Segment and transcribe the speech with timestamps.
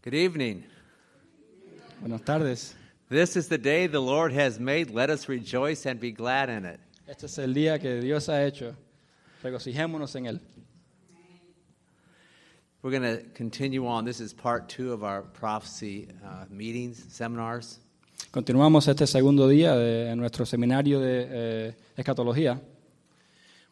[0.00, 0.62] Good evening.
[2.00, 2.76] Buenas tardes.
[3.08, 4.90] This is the day the Lord has made.
[4.90, 6.78] Let us rejoice and be glad in it.
[7.08, 8.76] Este es el día que Dios ha hecho.
[9.42, 10.40] Regocijémonos en él.
[12.80, 14.04] We're going to continue on.
[14.04, 17.80] This is part two of our prophecy uh, meetings, seminars.
[18.30, 22.60] Continuamos este segundo día de en nuestro seminario de eh, escatología.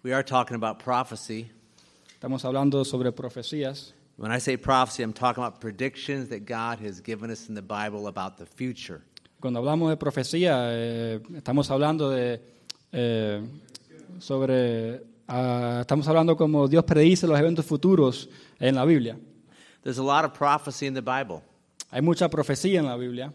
[0.02, 1.52] We are talking about prophecy.
[2.18, 3.93] Estamos hablando sobre profecías.
[4.19, 7.61] When I say prophecy, I'm talking about predictions that God has given us in the
[7.61, 9.02] Bible about the future.
[9.43, 12.41] Cuando hablamos de profecía, eh, estamos hablando de
[12.93, 13.43] eh,
[14.19, 19.19] sobre ah, estamos hablando como Dios predice los eventos futuros en la Biblia.
[19.83, 21.43] There's a lot of prophecy in the Bible.
[21.91, 23.35] Hay mucha profecía en la Biblia.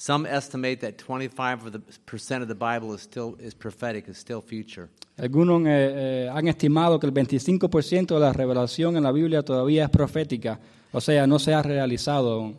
[0.00, 4.16] Some estimate that 25 of the, percent of the Bible is still is prophetic, is
[4.16, 4.88] still future.
[5.18, 9.84] Algunos eh, eh, han estimado que el 25% de la revelación en la Biblia todavía
[9.84, 10.58] es profética,
[10.90, 12.56] o sea, no se ha realizado aún.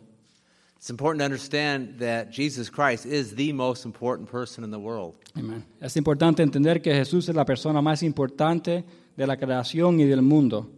[0.76, 5.14] It's important to understand that Jesus Christ is the most important person in the world.
[5.34, 5.64] Amén.
[5.80, 8.84] Es importante entender que Jesús es la persona más importante
[9.16, 10.70] de la creación y del mundo.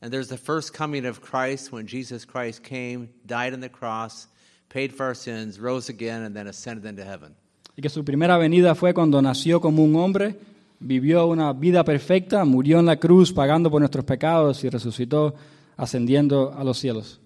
[0.00, 4.26] And there's the first coming of Christ when Jesus Christ came, died on the cross,
[4.68, 7.34] paid for our sins, rose again, and then ascended into heaven.
[7.76, 10.36] Y que su primera venida fue cuando nació como un hombre,
[10.80, 15.34] vivió una vida perfecta, murió en la cruz pagando por nuestros pecados y resucitó
[15.76, 17.20] ascendiendo a los cielos.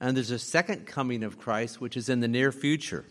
[0.00, 3.04] And there's a second coming of Christ, which is in the near future.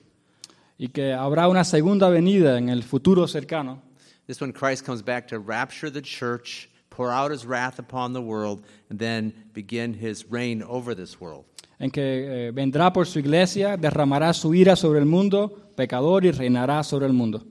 [0.77, 3.81] Y que habrá una segunda venida en el futuro cercano.
[4.27, 8.21] This when Christ comes back to rapture the church, pour out his wrath upon the
[8.21, 11.45] world, and then begin his reign over this world.
[11.83, 16.31] En que eh, vendrá por su iglesia, derramará su ira sobre el mundo pecador y
[16.31, 17.43] reinará sobre el mundo.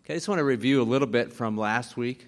[0.00, 2.26] Okay, I just want to review a little bit from last week.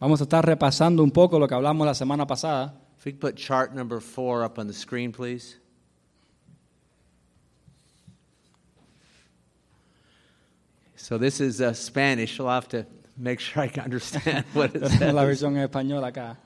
[0.00, 2.72] Vamos a estar repasando un poco lo que hablamos la semana pasada.
[2.96, 5.56] If we could put chart number four up on the screen, please.
[10.96, 12.40] So this is uh, Spanish.
[12.40, 15.14] I'll have to make sure I can understand what it la says.
[15.14, 16.38] versión en español acá.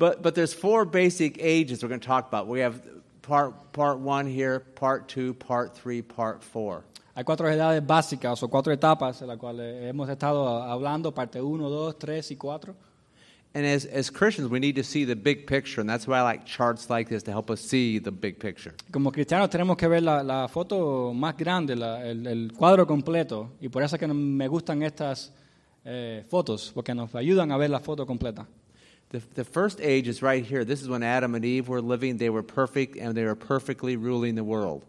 [0.00, 2.48] But but there's four basic ages we're going to talk about.
[2.48, 2.80] We have
[3.20, 6.82] part part one here, part two, part three, part four.
[7.14, 11.68] Hay cuatro edades básicas o cuatro etapas en las cuales hemos estado hablando, parte 1,
[11.68, 12.74] 2, 3 y 4.
[13.52, 16.22] And as as Christians, we need to see the big picture, and that's why I
[16.22, 18.72] like charts like this to help us see the big picture.
[18.92, 23.50] Como cristianos tenemos que ver la, la foto más grande, la- el, el cuadro completo,
[23.60, 25.32] y por eso es que me gustan estas
[25.84, 28.46] eh, fotos, porque nos ayudan a ver la foto completa.
[29.10, 30.64] The, the first age is right here.
[30.64, 32.16] This is when Adam and Eve were living.
[32.16, 34.84] They were perfect, and they were perfectly ruling the world.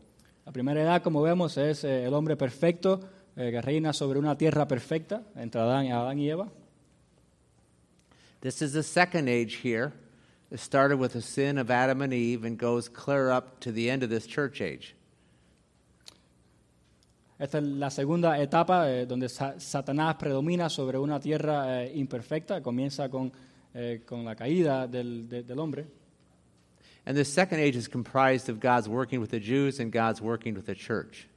[0.45, 2.99] La primera edad, como vemos, es eh, el hombre perfecto
[3.35, 6.47] eh, que reina sobre una tierra perfecta entre Adán, Adán y Eva.
[8.41, 9.91] This is the second age here.
[10.51, 13.89] It started with the sin of Adam and Eve and goes clear up to the
[13.89, 14.95] end of this church age.
[17.39, 22.61] Esta es la segunda etapa eh, donde Sa- Satanás predomina sobre una tierra eh, imperfecta.
[22.61, 23.31] Comienza con,
[23.73, 25.85] eh, con la caída del, de- del hombre.
[27.05, 30.53] And this second age is comprised of God's working with the Jews and God's working
[30.55, 31.27] with the church.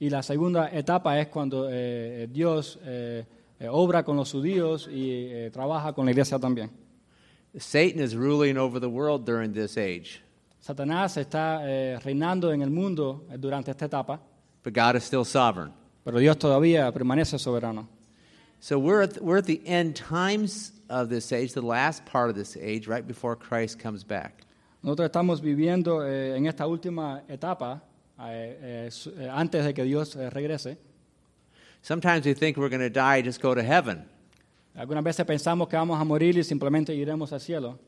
[0.00, 3.24] Y la segunda etapa es cuando eh, Dios eh,
[3.60, 6.70] eh, obra con los judíos y eh, trabaja con la iglesia también.
[7.56, 10.20] Satan is ruling over the world during this age,
[10.60, 14.18] Satanás está eh, reinando en el mundo eh, durante esta etapa,
[14.64, 15.72] but God is still sovereign.
[16.04, 17.86] pero Dios todavía permanece soberano.
[18.58, 22.36] So we're at, we're at the end times of this age, the last part of
[22.36, 24.44] this age, right before Christ comes back.
[24.82, 27.80] Nosotros estamos viviendo eh, en esta última etapa,
[28.20, 30.76] eh, eh, eh, antes de que Dios eh, regrese.
[31.82, 34.04] Sometimes we think we're going to die, just go to heaven.
[34.76, 37.78] Algunas veces pensamos que vamos a morir y simplemente iremos al cielo.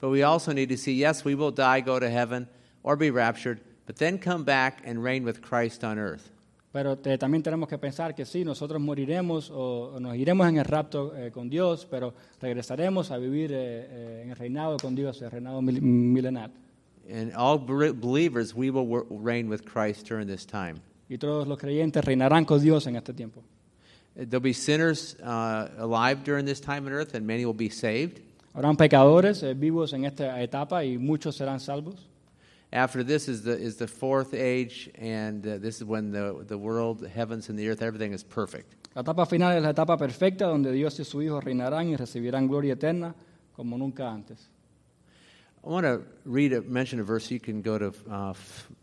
[0.00, 2.48] But we also need to see yes, we will die, go to heaven,
[2.82, 6.30] or be raptured, but then come back and reign with Christ on earth.
[6.76, 10.58] Pero te- también tenemos que pensar que sí, nosotros moriremos o, o nos iremos en
[10.58, 13.56] el rapto eh, con Dios, pero regresaremos a vivir eh,
[13.88, 16.50] eh, en el reinado con Dios, el reinado mil- milenar.
[17.10, 20.74] And all bel- believers, we will reign with Christ during this time.
[21.08, 23.40] Y todos los creyentes reinarán con Dios en este tiempo.
[24.14, 28.20] There'll be sinners uh, alive during this time on earth, and many will be saved.
[28.52, 32.06] Habrán pecadores eh, vivos en esta etapa y muchos serán salvos.
[32.72, 36.58] After this is the, is the fourth age, and uh, this is when the, the
[36.58, 38.74] world, the heavens, and the earth, everything is perfect.
[38.94, 42.48] La etapa final es la etapa perfecta donde Dios y su Hijo reinarán y recibirán
[42.48, 43.14] gloria eterna
[43.54, 44.48] como nunca antes.
[45.64, 47.30] I want to read a, mention a verse.
[47.30, 48.34] You can go to uh,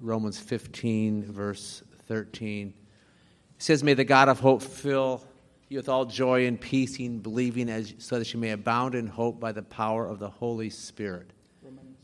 [0.02, 2.68] Romans 15, verse 13.
[2.68, 5.24] It says, May the God of hope fill
[5.70, 9.08] you with all joy and peace in believing, as, so that you may abound in
[9.08, 11.32] hope by the power of the Holy Spirit.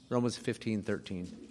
[0.10, 1.49] Romans 15, 13.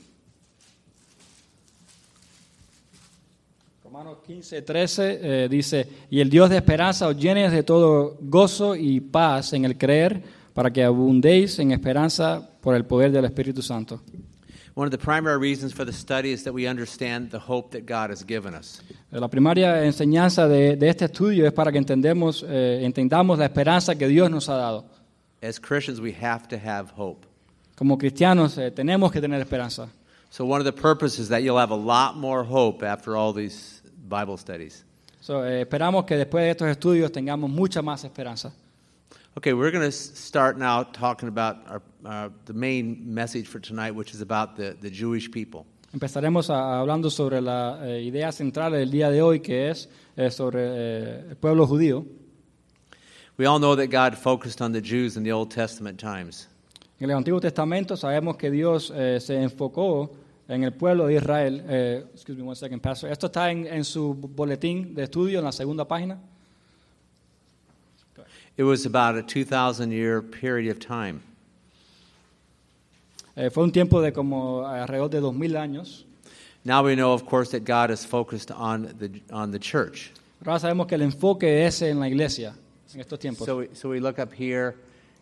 [3.88, 8.76] Romanos 15, 13 eh, dice, y el Dios de esperanza os llene de todo gozo
[8.76, 13.62] y paz en el creer, para que abundéis en esperanza por el poder del Espíritu
[13.62, 14.02] Santo.
[14.75, 17.87] One of the primary reasons for the study is that we understand the hope that
[17.87, 18.82] God has given us.
[19.11, 23.96] La primaria enseñanza de, de este estudio es para que entendemos, eh, entendamos la esperanza
[23.96, 24.85] que Dios nos ha dado.
[25.43, 27.26] As Christians, we have to have hope.
[27.75, 29.88] Como cristianos eh, tenemos que tener esperanza.
[30.31, 33.32] So, one of the purposes is that you'll have a lot more hope after all
[33.32, 33.78] these
[34.09, 34.85] Bible studies.
[35.21, 38.53] So, eh, esperamos que después de estos estudios tengamos mucha más esperanza.
[39.37, 43.93] Okay, we're going to start now talking about our, uh, the main message for tonight,
[43.95, 45.65] which is about the, the Jewish people.
[45.93, 50.31] Empezaremos a- hablando sobre la eh, idea central del día de hoy, que es eh,
[50.31, 52.05] sobre eh, el pueblo judío.
[53.39, 56.49] We all know that God focused on the Jews in the Old Testament times.
[57.01, 60.11] En el Antiguo Testamento sabemos que Dios eh, se enfocó
[60.49, 61.62] en el pueblo de Israel.
[61.69, 63.11] Eh, excuse me one second, Pastor.
[63.11, 66.19] Esto está en, en su boletín de estudio en la segunda página.
[68.56, 71.21] It was about a 2,000 year period of time.
[73.37, 76.05] Eh, fue un tiempo de como alrededor de 2000 años.
[76.65, 80.11] Now we know, of course, that God is focused on the, on the church.
[80.45, 82.55] Ahora sabemos que el enfoque es en la iglesia
[82.95, 83.47] en estos tiempos.
[83.47, 84.75] So we, so we look up here.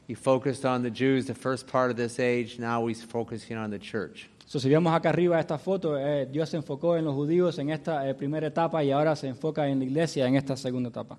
[0.07, 2.59] He focused on the Jews the first part of this age.
[2.59, 4.29] Now he's focusing on the church.
[4.49, 7.71] So, si vemos acá arriba esta foto, eh, Dios se enfocó en los judíos en
[7.71, 11.19] esta eh, primera etapa y ahora se enfoca en la iglesia en esta segunda etapa.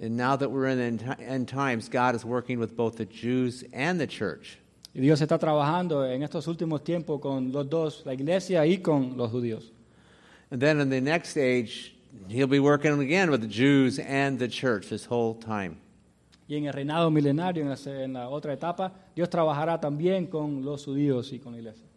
[0.00, 2.96] And now that we're in the end ti- end times, God is working with both
[2.96, 4.58] the Jews and the church.
[4.94, 9.16] Y Dios está trabajando en estos últimos tiempos con los dos, la iglesia y con
[9.16, 9.72] los judíos.
[10.52, 11.96] And then in the next age,
[12.28, 15.78] he'll be working again with the Jews and the church this whole time.
[16.48, 20.64] Y en el reinado milenario, en la, en la otra etapa, Dios trabajará también con
[20.64, 21.89] los judíos y con la iglesia.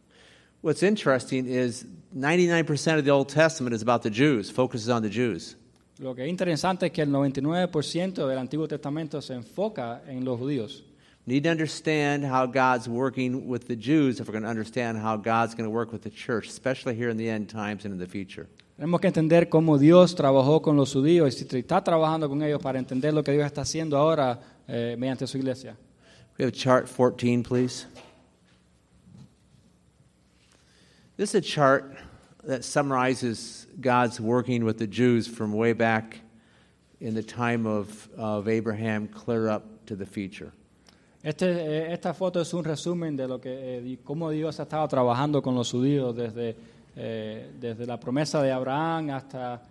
[0.63, 5.09] What's interesting is 99% of the Old Testament is about the Jews, focuses on the
[5.09, 5.57] Jews.
[5.99, 10.39] Lo que es interesante es que el 99% del Antiguo Testamento se enfoca en los
[10.39, 10.83] judíos.
[11.27, 14.97] We need to understand how God's working with the Jews if we're going to understand
[14.97, 17.93] how God's going to work with the church, especially here in the end times and
[17.93, 18.47] in the future.
[18.79, 22.61] Tenemos que entender cómo Dios trabajó con los judíos y si está trabajando con ellos
[22.61, 24.39] para entender lo que Dios está haciendo ahora
[24.69, 25.75] eh, mediante su iglesia.
[26.37, 27.85] We have chart 14, please.
[31.15, 31.95] This is a chart
[32.43, 36.19] that summarizes God's working with the Jews from way back
[36.99, 40.51] in the time of, of Abraham clear up to the future.
[41.23, 44.87] Este, eh, esta foto es un resumen de lo que, eh, cómo Dios ha estado
[44.87, 46.55] trabajando con los judíos desde,
[46.95, 49.61] eh, desde la promesa de Abraham hasta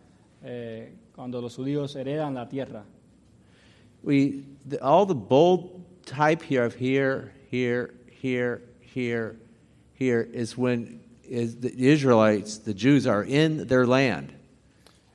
[0.45, 2.85] eh, cuando los judíos heredan la tierra.
[4.05, 9.37] We, the, all the bold type here of here, here, here, here,
[9.95, 11.01] here is when
[11.33, 14.33] is the Israelites, the Jews, are in their land.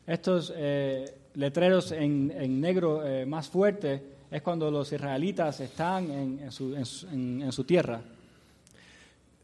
[0.07, 1.05] Estos eh,
[1.35, 6.73] letreros en, en negro eh, más fuerte es cuando los israelitas están en, en su,
[6.75, 8.01] en en- su tierra.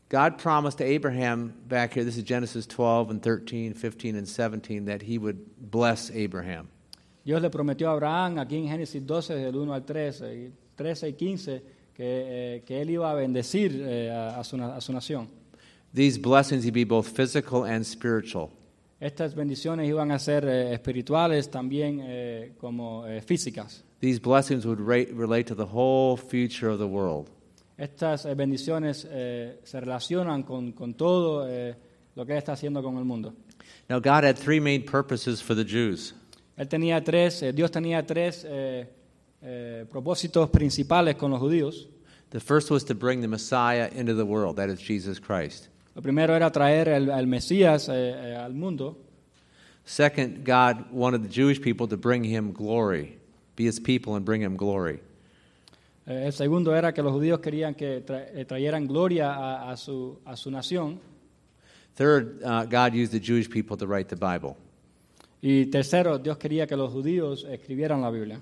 [0.09, 4.85] God promised to Abraham back here, this is Genesis 12 and 13, 15 and 17,
[4.85, 5.37] that he would
[5.71, 6.67] bless Abraham.
[7.25, 11.09] Dios le prometió a Abraham, aquí en Génesis 12, del 1 al 13, y 13
[11.09, 11.61] y 15,
[11.95, 15.27] que, eh, que él iba a bendecir eh, a, a su, a su nación.
[15.93, 18.49] These blessings would be both physical and spiritual.
[18.99, 23.83] Estas bendiciones iban a ser eh, espirituales también eh, como eh, físicas.
[23.99, 27.29] These blessings would ra- relate to the whole future of the world.
[27.77, 31.75] Estas eh, bendiciones eh, se relacionan con, con todo eh,
[32.15, 33.33] lo que él está haciendo con el mundo.
[33.89, 36.13] Now, God had three main purposes for the Jews.
[36.57, 38.87] Él tenía tres, eh, Dios tenía tres eh,
[39.41, 41.87] eh, propósitos principales con los judíos.
[42.29, 45.67] The first was to bring the Messiah into the world, that is Jesus Christ.
[45.95, 48.97] Lo primero era traer al, al Mesías eh, eh, al mundo.
[49.85, 53.17] Second, God wanted the Jewish people to bring him glory,
[53.55, 54.99] be his people and bring him glory.
[56.07, 59.77] Eh, el segundo era que los judíos querían que tra- eh, trayeran gloria a, a
[59.77, 60.99] su, a su nación.
[61.95, 64.57] Third, uh, God used the Jewish people to write the Bible.
[65.41, 68.39] Y tercero, Dios quería que los judíos escribieran la Biblia.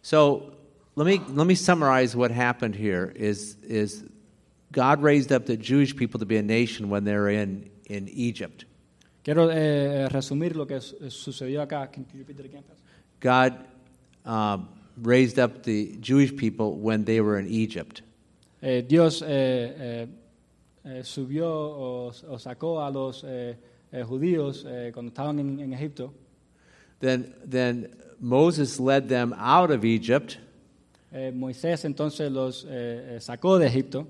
[0.00, 0.52] So
[0.94, 4.04] let me, let me summarize what happened here is, is
[4.72, 8.08] God raised up the Jewish people to be a nation when they were in, in
[8.08, 8.64] Egypt.
[9.24, 11.90] Quiero eh, resumir lo que sucedió acá.
[11.92, 12.82] Can you repeat it again, Pastor?
[13.20, 13.64] God
[14.24, 14.68] um,
[15.02, 18.02] raised up the Jewish people when they were in Egypt.
[18.62, 20.06] Eh, Dios eh, eh,
[20.84, 23.56] eh, subió o, o sacó a los eh,
[23.92, 26.12] eh, judíos eh, cuando estaban en, en Egipto.
[27.00, 30.38] Then, then Moses led them out of Egypt,
[31.12, 34.06] Eh, Moisés entonces los eh, eh, sacó de Egipto.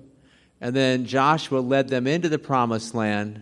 [0.61, 3.41] And then Joshua led them into the promised land.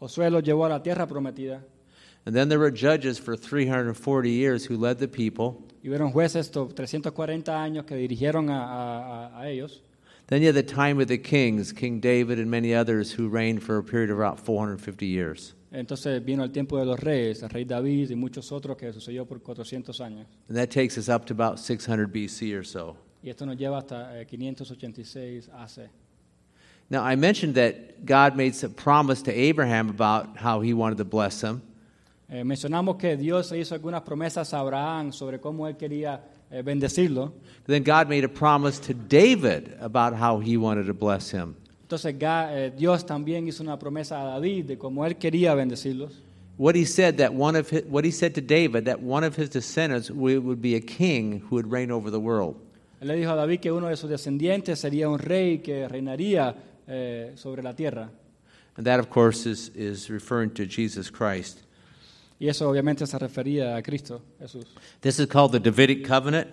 [0.00, 1.60] Josué los llevó a la tierra prometida.
[2.26, 5.62] And then there were judges for 340 years who led the people.
[5.82, 9.82] Y hubieron jueces estos 340 años que dirigieron a, a- a- ellos.
[10.26, 13.62] Then you had the time of the kings, King David and many others who reigned
[13.62, 15.54] for a period of about 450 years.
[15.72, 19.26] Entonces vino el tiempo de los reyes, el rey David y muchos otros que sucedió
[19.26, 20.26] por 400 años.
[20.48, 22.96] And that takes us up to about 600 BC or so.
[23.22, 25.88] Y esto nos lleva hasta eh, 586 AC.
[26.90, 31.04] Now, I mentioned that God made some promise to Abraham about how he wanted to
[31.04, 31.62] bless him.
[32.28, 36.20] Eh, mencionamos que Dios le hizo algunas promesas a Abraham sobre cómo él quería
[36.50, 37.32] eh, bendecirlo.
[37.66, 41.54] Then God made a promise to David about how he wanted to bless him.
[41.82, 46.12] Entonces Ga- eh, Dios también hizo una promesa a David de cómo él quería bendecirlos.
[46.56, 49.34] What he said that one of his, what he said to David that one of
[49.36, 52.56] his descendants would, would be a king who would reign over the world.
[53.00, 56.54] Él le dijo a David que uno de sus descendientes sería un rey que reinaría
[56.86, 58.10] eh, sobre la tierra.
[58.76, 61.60] And that, of course, is, is referring to Jesus Christ.
[62.38, 64.66] Y eso obviamente se refería a Cristo Jesús.
[65.02, 66.48] This is called the Davidic covenant.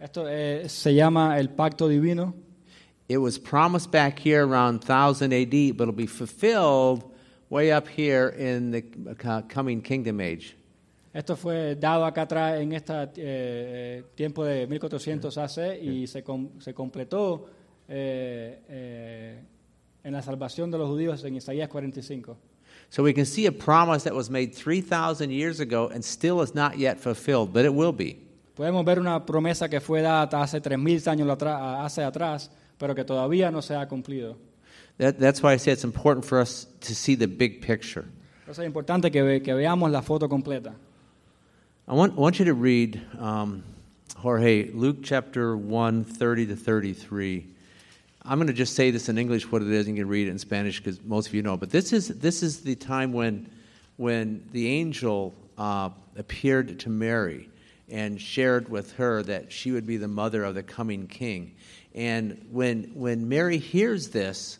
[0.00, 2.34] Esto eh, se llama el pacto divino.
[3.08, 7.04] It was promised back here around 1000 AD, but it'll be fulfilled
[7.50, 8.82] way up here in the
[9.48, 10.56] coming kingdom age.
[11.12, 16.72] Esto fue dado acá atrás en este tiempo de 1400 AC y se, com- se
[16.72, 17.46] completó
[17.90, 19.38] eh, eh,
[20.04, 22.36] en la salvación de los judíos en Isaías 45.
[22.88, 26.54] So we can see a promise that was made 3,000 years ago and still is
[26.54, 28.16] not yet fulfilled, but it will be.
[28.56, 33.04] Podemos ver una promesa que fue dada hace 3.000 años atrás, hace atrás, pero que
[33.04, 34.36] todavía no se ha cumplido.
[34.98, 38.04] That, that's why I say it's important for us to see the big picture.
[38.44, 40.74] Por eso es importante que, ve- que veamos la foto completa.
[41.88, 43.62] I want, want you to read, um,
[44.16, 47.46] Jorge, Luke chapter 1, 30 to 33.
[48.24, 50.28] I'm going to just say this in English, what it is, and you can read
[50.28, 51.56] it in Spanish because most of you know.
[51.56, 53.50] But this is, this is the time when,
[53.96, 57.48] when the angel uh, appeared to Mary
[57.88, 61.54] and shared with her that she would be the mother of the coming king.
[61.94, 64.58] And when, when Mary hears this,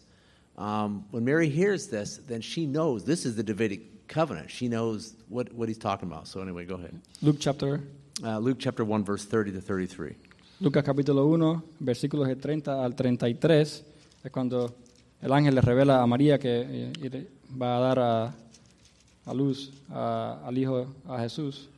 [0.57, 4.51] um, when Mary hears this, then she knows this is the Davidic covenant.
[4.51, 6.29] She knows what, what he's talking about.
[6.29, 7.01] So, anyway, go ahead.
[7.23, 7.83] Luke chapter,
[8.23, 10.15] Uh, Luke chapter 1, verse 30 to 33.
[10.61, 13.85] Lucas capítulo 1, versículos de 30 al 33,
[14.25, 14.75] es cuando
[15.23, 17.27] el ángel le revela a María que eh,
[17.61, 18.35] va a dar a,
[19.25, 21.69] a luz a- al hijo, a Jesús.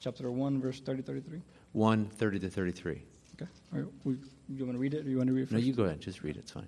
[0.00, 1.40] Chapter 1, verse 30, 33.
[1.72, 3.02] 1, 30 to 33.
[3.34, 3.46] Okay.
[4.48, 5.04] You want to read it?
[5.06, 5.66] or you want to read it No, first?
[5.66, 6.00] you go ahead.
[6.00, 6.42] Just read it.
[6.42, 6.66] It's fine.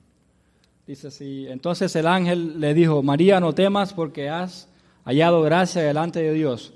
[0.87, 4.69] Dice así, entonces el ángel le dijo, María, no temas porque has
[5.05, 6.73] hallado gracia delante de Dios.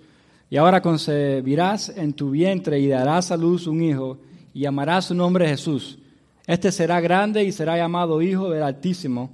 [0.48, 4.18] Y ahora concebirás en tu vientre y darás a luz un hijo
[4.54, 5.98] y llamarás su nombre Jesús.
[6.46, 9.30] Este será grande y será llamado Hijo del Altísimo.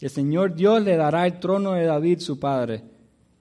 [0.00, 2.84] El Señor Dios le dará el trono de David su padre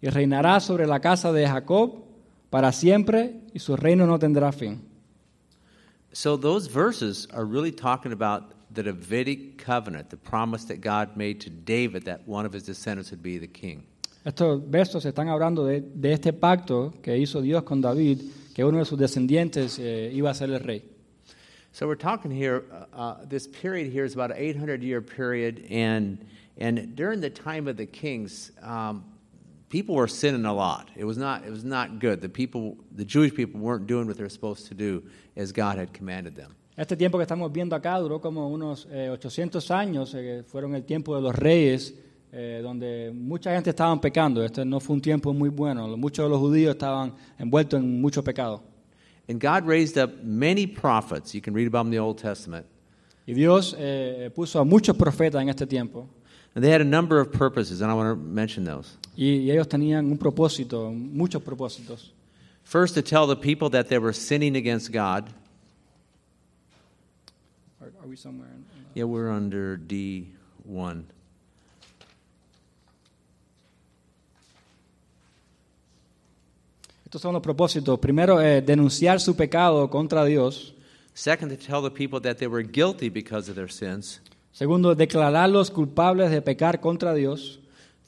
[0.01, 2.03] y reinará sobre la casa de Jacob
[2.49, 4.81] para siempre y su reino no tendrá fin.
[6.13, 11.39] So, those verses are really talking about the Davidic covenant, the promise that God made
[11.41, 13.85] to David that one of his descendants would be the king.
[14.23, 18.21] Estos versos están hablando de, de este pacto que hizo Dios con David,
[18.53, 20.83] que uno de sus descendientes eh, iba a ser el rey.
[21.73, 25.65] So, we're talking here, uh, uh, this period here is about an 800 year period,
[25.71, 26.23] and,
[26.57, 29.05] and during the time of the kings, um,
[29.69, 30.89] people were sinning a lot.
[30.95, 32.21] It was, not, it was not good.
[32.21, 35.01] The, people, the Jewish people weren't doing what they were supposed to do
[35.35, 36.53] as God had commanded them.
[36.77, 40.83] Este tiempo que estamos viendo acá duró como unos eh, 800 años, eh, fueron el
[40.83, 41.93] tiempo de los reyes,
[42.31, 44.43] eh, donde mucha gente estaba pecando.
[44.43, 45.95] Este no fue un tiempo muy bueno.
[45.97, 48.63] Muchos de los judíos estaban envueltos en mucho pecado.
[49.29, 51.33] And God raised up many prophets.
[51.33, 52.65] You can read about them in the Old Testament.
[53.27, 56.07] Y Dios eh, puso a muchos profetas en este tiempo.
[56.55, 58.97] And they had a number of purposes, and I want to mention those.
[59.15, 62.11] Y, y ellos tenían un propósito, muchos propósitos.
[62.63, 65.29] First, to tell the people that they were sinning against God.
[67.81, 71.03] Are- are we somewhere in- in- Yeah, we're under D1.
[77.11, 77.99] Estos son los propósitos.
[77.99, 80.73] Primero, eh, denunciar su pecado contra Dios.
[81.13, 84.21] Second, to tell the people that they were guilty because of their sins.
[84.53, 87.59] Segundo, declararlos culpables de pecar contra Dios.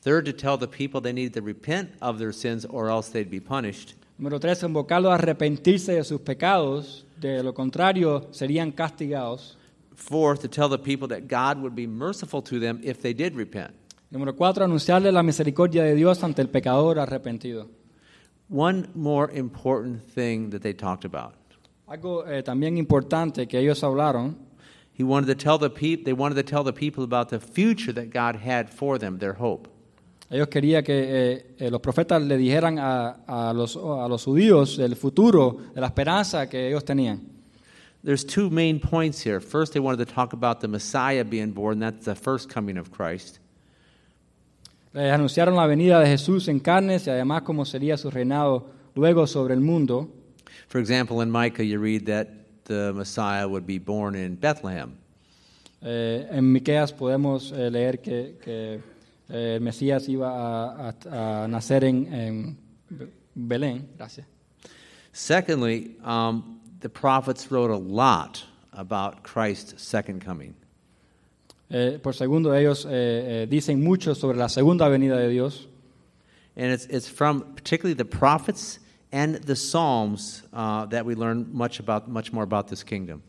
[0.06, 3.30] Third, to tell the people they needed to repent of their sins or else they'd
[3.30, 3.96] be punished.
[4.18, 7.06] Número tres, invocarlos a arrepentirse de sus pecados.
[7.20, 9.58] De lo contrario, serían castigados.
[9.96, 13.36] Fourth, to tell the people that God would be merciful to them if they did
[13.36, 13.74] repent.
[14.10, 17.83] Número cuatro, anunciarle la misericordia de Dios ante el pecador arrepentido.
[18.50, 21.34] One more important thing that they talked about.
[21.88, 24.36] Algo eh, también importante que ellos hablaron,
[24.96, 27.92] He wanted to tell the peop- they wanted to tell the people about the future
[27.94, 29.68] that God had for them, their hope.
[30.30, 34.78] Ellos querían que eh, eh, los profetas le dijeran a, a los, a los judíos
[34.78, 37.22] del futuro, de la esperanza que ellos tenían.
[38.04, 39.40] There's two main points here.
[39.40, 41.80] First, they wanted to talk about the Messiah being born.
[41.80, 43.40] That's the first coming of Christ.
[44.94, 49.26] Les anunciaron la venida de Jesús en carnes y además cómo sería su reinado luego
[49.26, 50.10] sobre el mundo.
[50.68, 52.28] For example, in Micah, you read that
[52.66, 54.92] the Messiah would be born in Bethlehem.
[55.82, 58.80] Eh, en Miqueas podemos eh, leer que, que,
[59.30, 62.58] eh, el Mesías iba a, a- a nacer en, en
[63.36, 63.88] Belén.
[63.98, 64.26] Gracias.
[65.12, 70.54] Secondly, um, the prophets wrote a lot about Christ's second coming.
[71.76, 72.90] Eh, por segundo, ellos eh,
[73.44, 75.68] eh, dicen mucho sobre la segunda venida de Dios.
[76.56, 78.80] And it's, it's from particularly the prophets
[79.12, 83.22] and the Psalms uh, that we learn much, about, much more about this kingdom.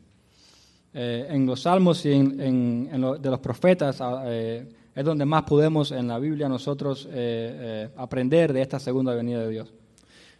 [0.92, 5.04] Eh, en los salmos y en, en- en lo- de los profetas ah, eh, es
[5.04, 9.48] donde más podemos en la Biblia nosotros eh, eh, aprender de esta segunda venida de
[9.48, 9.72] Dios.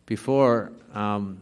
[0.06, 1.38] Before, um,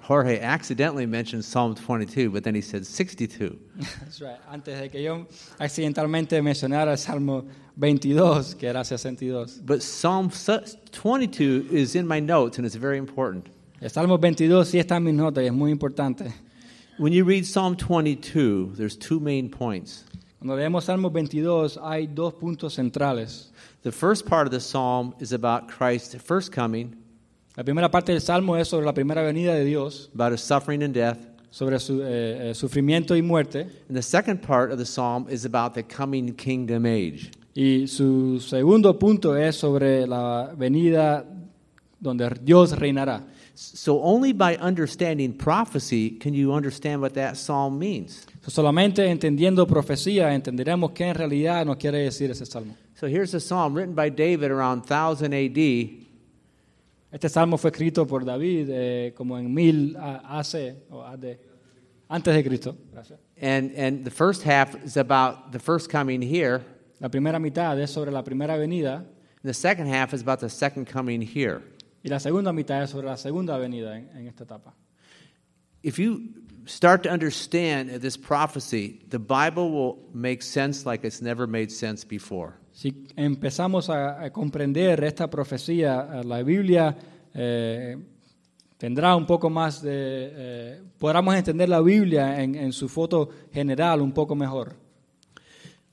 [0.00, 3.58] Jorge accidentally mentioned Psalm 22, but then he said 62.
[4.00, 4.38] That's right.
[4.50, 5.26] Antes de que yo
[5.58, 7.44] accidentalmente mencionara el Salmo
[7.76, 9.60] 22, que era 62.
[9.64, 13.48] But Psalm 22 is in my notes, and it's very important.
[13.80, 16.32] El Salmo 22 sí está en mis notas y es muy importante.
[16.98, 20.04] When you read Psalm 22, there's two main points.
[20.38, 23.50] Cuando leemos Salmo 22 hay dos puntos centrales.
[23.82, 26.96] The first part of the psalm is about Christ's first coming,
[27.54, 30.82] La primera parte del Salmo es sobre la primera venida de Dios, about his suffering
[30.82, 31.18] and death.
[31.52, 33.66] sobre su eh, eh, sufrimiento y muerte.
[33.88, 37.30] And the second part of the psalm is about the coming kingdom age.
[37.54, 41.24] Y su segundo punto es sobre la venida
[42.00, 43.22] donde Dios reinará.
[43.54, 48.26] So only by understanding prophecy can you understand what that psalm means.
[48.46, 52.74] Solamente entendiendo profecía entenderemos qué en realidad nos quiere decir ese salmo.
[52.94, 56.11] So here's a psalm written by David around 1000 AD,
[57.12, 61.36] Este salmo fue escrito por David eh, como en mil AC, o AD,
[62.08, 62.76] antes de Cristo.
[62.90, 63.20] Gracias.
[63.40, 66.62] and, and the first half is about the first coming here,
[67.00, 69.04] La primera mitad es sobre la primera venida
[69.42, 71.60] the second half is about the second coming here.
[72.02, 74.72] y la segunda mitad es sobre la segunda venida en, en esta etapa.
[75.82, 76.30] If you
[76.64, 82.04] start to understand this prophecy, the Bible will make sense like it's never made sense
[82.04, 82.54] before.
[82.72, 86.96] Si empezamos a, a comprender esta profecía, eh, la Biblia
[87.34, 87.96] eh,
[88.78, 89.90] tendrá un poco más de...
[89.92, 94.74] Eh, podremos entender la Biblia en, en su foto general un poco mejor.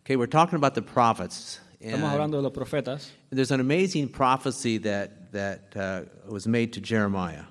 [0.03, 1.61] Okay, we're talking about the prophets.
[1.79, 3.11] Estamos And hablando de los profetas.
[3.29, 7.43] there's an amazing prophecy that, that uh, was made to Jeremiah.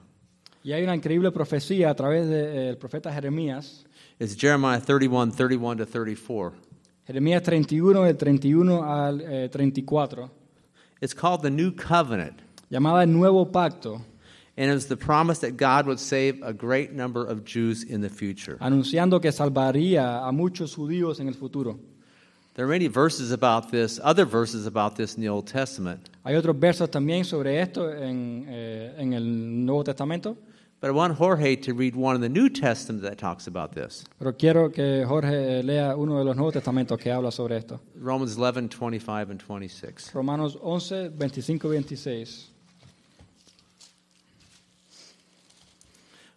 [0.64, 3.84] Y hay una increíble profecía a través del profeta Jeremías.
[4.18, 6.52] It's Jeremiah 31, 31 to 34.
[7.08, 10.30] Jeremías 31, del 31 al eh, 34,
[11.00, 12.42] It's called the New Covenant.
[12.70, 14.02] llamada el Nuevo Pacto,
[14.58, 18.02] And it was the promise that God would save a great number of Jews in
[18.02, 18.58] the future.
[18.60, 21.78] anunciando que salvaría a muchos judíos en el futuro.
[22.54, 26.10] There are many verses about this, other verses about this in the Old Testament.
[26.24, 30.36] Hay otros versos también sobre esto en, eh, en el Nuevo Testamento,
[30.80, 34.04] But I want Jorge to read one in the New Testament that talks about this.
[34.18, 37.80] pero quiero que Jorge eh, lea uno de los Nuevos Testamentos que habla sobre esto.
[37.96, 40.14] Romans 11, 25 and 26.
[40.14, 42.46] Romanos 11, 25 y 26.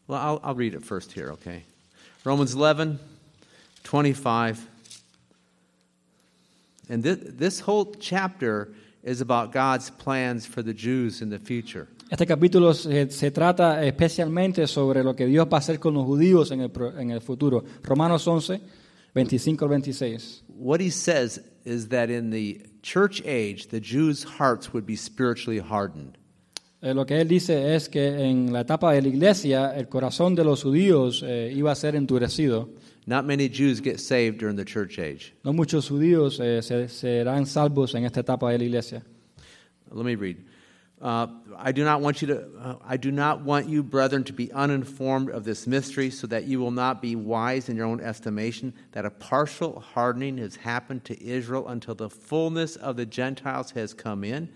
[0.08, 1.64] Well, I'll, I'll read it first here, okay?
[2.26, 2.98] Romans 11,
[3.84, 4.68] 25.
[6.90, 8.74] And this, this whole chapter
[9.04, 11.88] is about God's plans for the Jews in the future.
[12.12, 16.04] Este capítulo se, se trata especialmente sobre lo que Dios va a hacer con los
[16.06, 17.64] judíos en el, en el futuro.
[17.84, 18.60] Romanos 11,
[19.16, 20.44] 25 al 26.
[20.58, 25.60] What he says is that in the church age, the Jews' hearts would be spiritually
[25.62, 26.18] hardened.
[26.82, 30.36] Eh, lo que él dice es que en la etapa de la iglesia el corazón
[30.36, 32.72] de los judíos eh, iba a ser endurecido.
[33.06, 35.34] Not many Jews get saved during the church age.
[35.46, 39.02] No muchos judíos eh, se- serán salvos en esta etapa de la iglesia.
[39.96, 40.36] Let me read.
[41.02, 41.26] Uh,
[41.58, 42.48] I do not want you to.
[42.60, 46.46] Uh, I do not want you, brethren, to be uninformed of this mystery, so that
[46.46, 48.72] you will not be wise in your own estimation.
[48.92, 53.96] That a partial hardening has happened to Israel until the fullness of the Gentiles has
[53.96, 54.50] come in,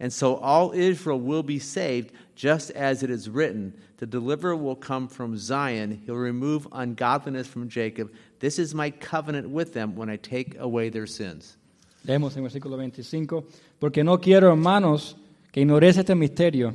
[0.00, 4.74] and so all Israel will be saved, just as it is written: "The deliverer will
[4.74, 8.10] come from Zion; he'll remove ungodliness from Jacob.
[8.40, 11.56] This is my covenant with them when I take away their sins."
[12.04, 13.44] Leemos en versículo 25,
[13.78, 15.14] porque no quiero, hermanos,
[15.52, 16.74] que ignoréis este misterio,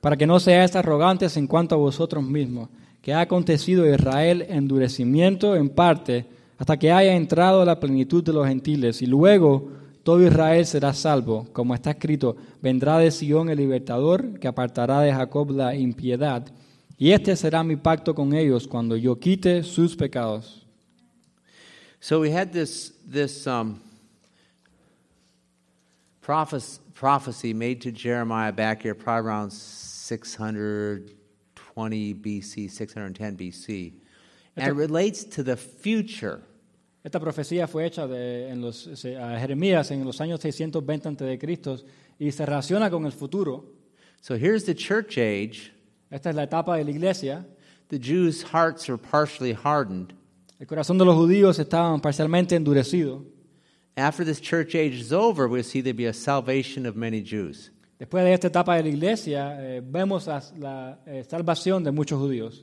[0.00, 2.70] para que no seáis arrogantes en cuanto a vosotros mismos,
[3.02, 6.24] que ha acontecido a Israel endurecimiento en parte,
[6.56, 9.72] hasta que haya entrado la plenitud de los gentiles, y luego
[10.04, 15.12] todo Israel será salvo, como está escrito, vendrá de Sión el libertador, que apartará de
[15.12, 16.46] Jacob la impiedad,
[16.98, 20.64] y este será mi pacto con ellos cuando yo quite sus pecados.
[21.98, 23.78] So we had this, this um,
[26.20, 33.92] prophes- prophecy made to Jeremiah back here, probably around 620 BC, 610 BC.
[34.54, 36.42] And it relates to the future.
[37.04, 41.38] Esta profecía fue hecha de- en los, a Jeremías en los años 620 a.C.
[42.20, 43.64] y se relaciona con el futuro.
[44.20, 45.72] So here's the church age.
[46.08, 47.44] Esta es la etapa de la iglesia.
[47.88, 50.14] The Jews' hearts are partially hardened.
[50.60, 53.24] El corazón de los judíos estaba parcialmente endurecido.
[53.96, 57.70] After this church age is over, we'll see there be a salvation of many Jews.
[58.00, 62.18] Después de esta etapa de la iglesia, eh, vemos la, la, eh, salvación de muchos
[62.18, 62.62] judíos.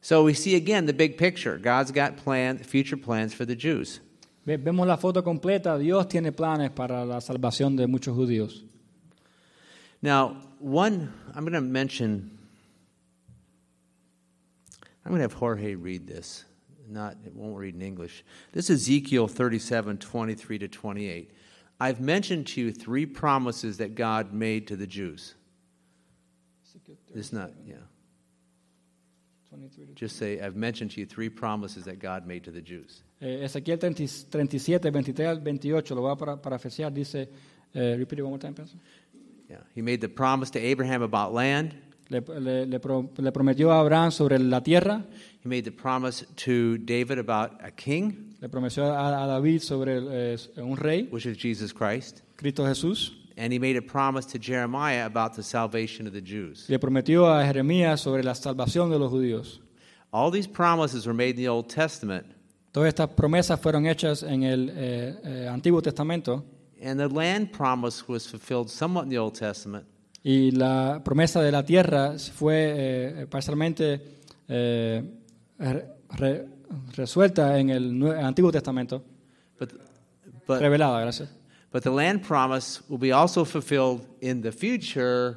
[0.00, 1.58] So we see again the big picture.
[1.58, 4.00] God's got plan, future plans for the Jews.
[4.46, 5.76] Ve- Vemos la foto completa.
[5.78, 8.62] Dios tiene planes para la salvación de muchos judíos.
[10.00, 12.30] Now, one, I'm going to mention,
[15.04, 16.44] I'm going to have Jorge read this.
[16.88, 18.24] Not, it won't read in English.
[18.52, 21.30] This is Ezekiel 37, 23 to 28.
[21.80, 25.34] I've mentioned to you three promises that God made to the Jews.
[27.14, 27.76] It's not, yeah.
[29.48, 33.02] 23 Just say, I've mentioned to you three promises that God made to the Jews.
[33.20, 37.28] Eh, Ezequiel 30 37, 23 al 28, lo voy a para- parafrasear, dice,
[37.74, 38.76] eh, repeat it one more time, Pastor.
[39.48, 39.58] Yeah.
[39.74, 41.74] He made the promise to Abraham about land.
[42.08, 45.02] Le, le- le pro- le prometió a Abraham sobre la tierra,
[45.42, 49.96] He made the promise to David about a king, le prometió a, a David sobre
[50.32, 52.22] eh, un rey, which is Jesus Christ.
[52.36, 56.66] Cristo Jesús, And he made a promise to Jeremiah about the salvation of the Jews.
[56.70, 59.60] le prometió a Jeremías sobre la salvación de los judíos.
[60.12, 62.24] All these promises were made in the Old Testament,
[62.72, 66.44] Todas estas promesas fueron hechas en el eh, eh, Antiguo Testamento
[66.82, 69.86] and the land promise was fulfilled somewhat in the Old Testament,
[70.28, 74.00] y la promesa de la tierra fue eh, parcialmente
[74.48, 75.00] eh,
[75.56, 75.84] re-
[76.16, 76.46] re-
[76.96, 79.04] resuelta en el Antiguo Testamento,
[79.60, 79.72] but,
[80.48, 81.28] but, revelada, gracias.
[81.72, 85.36] but the land promise will be also fulfilled in the future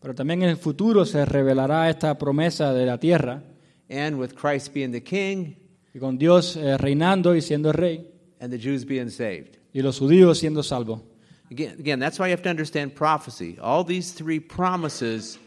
[0.00, 3.44] Pero también en el futuro se revelará esta promesa de la tierra
[3.88, 5.54] and with Christ being the king
[5.94, 9.58] y con Dios eh, reinando y siendo rey and the Jews being saved.
[9.72, 11.02] y los judíos siendo salvos.
[11.52, 13.58] Again, again, that's why you have to understand prophecy.
[13.60, 15.38] All these three promises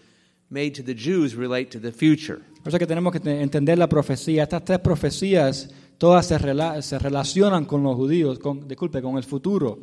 [0.51, 2.41] made to the Jews relate to the future.
[2.63, 4.43] Por eso que tenemos que entender la profecía.
[4.43, 9.23] Estas tres profecías todas se, rela- se relacionan con los judíos, con, disculpe, con el
[9.23, 9.79] futuro.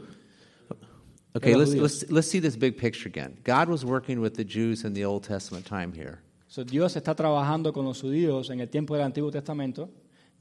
[1.34, 3.36] Okay, let's, let's, let's see this big picture again.
[3.42, 6.20] God was working with the Jews in the Old Testament time here.
[6.46, 9.88] So, Dios está trabajando con los judíos en el tiempo del Antiguo Testamento.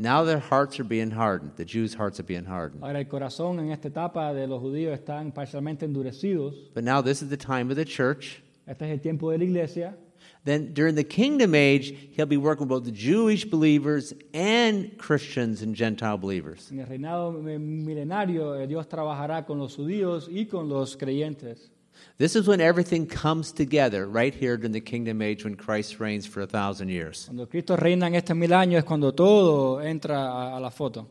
[0.02, 1.52] Now their hearts are being hardened.
[1.58, 2.84] The Jews' hearts are being hardened.
[2.84, 6.56] Ahora el corazón en esta etapa de los judíos están parcialmente endurecidos.
[6.74, 8.42] But now this is the time of the church.
[8.68, 9.96] Este es el tiempo de la iglesia.
[10.44, 15.62] Then during the kingdom age, he'll be working with both the Jewish believers and Christians
[15.62, 16.72] and Gentile believers.
[16.72, 21.70] En el reinado milenario eh, Dios trabajará con los judíos y con los creyentes.
[22.18, 26.28] This is when everything comes together, right here during the kingdom age when Christ reigns
[26.28, 27.26] for a thousand years.
[27.26, 31.08] Cuando Cristo reina en estos mil años es cuando todo entra a, a la foto.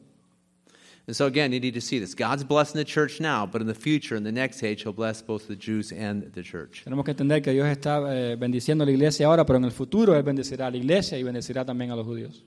[1.11, 2.15] And so again, you need to see this.
[2.15, 5.21] God's blessing the church now, but in the future, in the next age, he'll bless
[5.21, 6.85] both the Jews and the church.
[6.85, 9.73] Tenemos que entender que Dios está eh, bendiciendo a la iglesia ahora, pero en el
[9.73, 12.45] futuro Él bendecirá a la iglesia y bendecirá también a los judíos.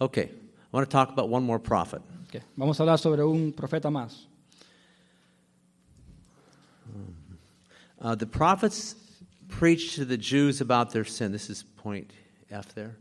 [0.00, 0.28] Okay, I
[0.72, 2.02] want to talk about one more prophet.
[2.26, 4.26] Ok, Vamos a hablar sobre un profeta más.
[8.00, 8.96] Uh, the prophets
[9.48, 11.32] preached to the Jews about their sin.
[11.32, 12.12] This is point
[12.50, 12.96] F there.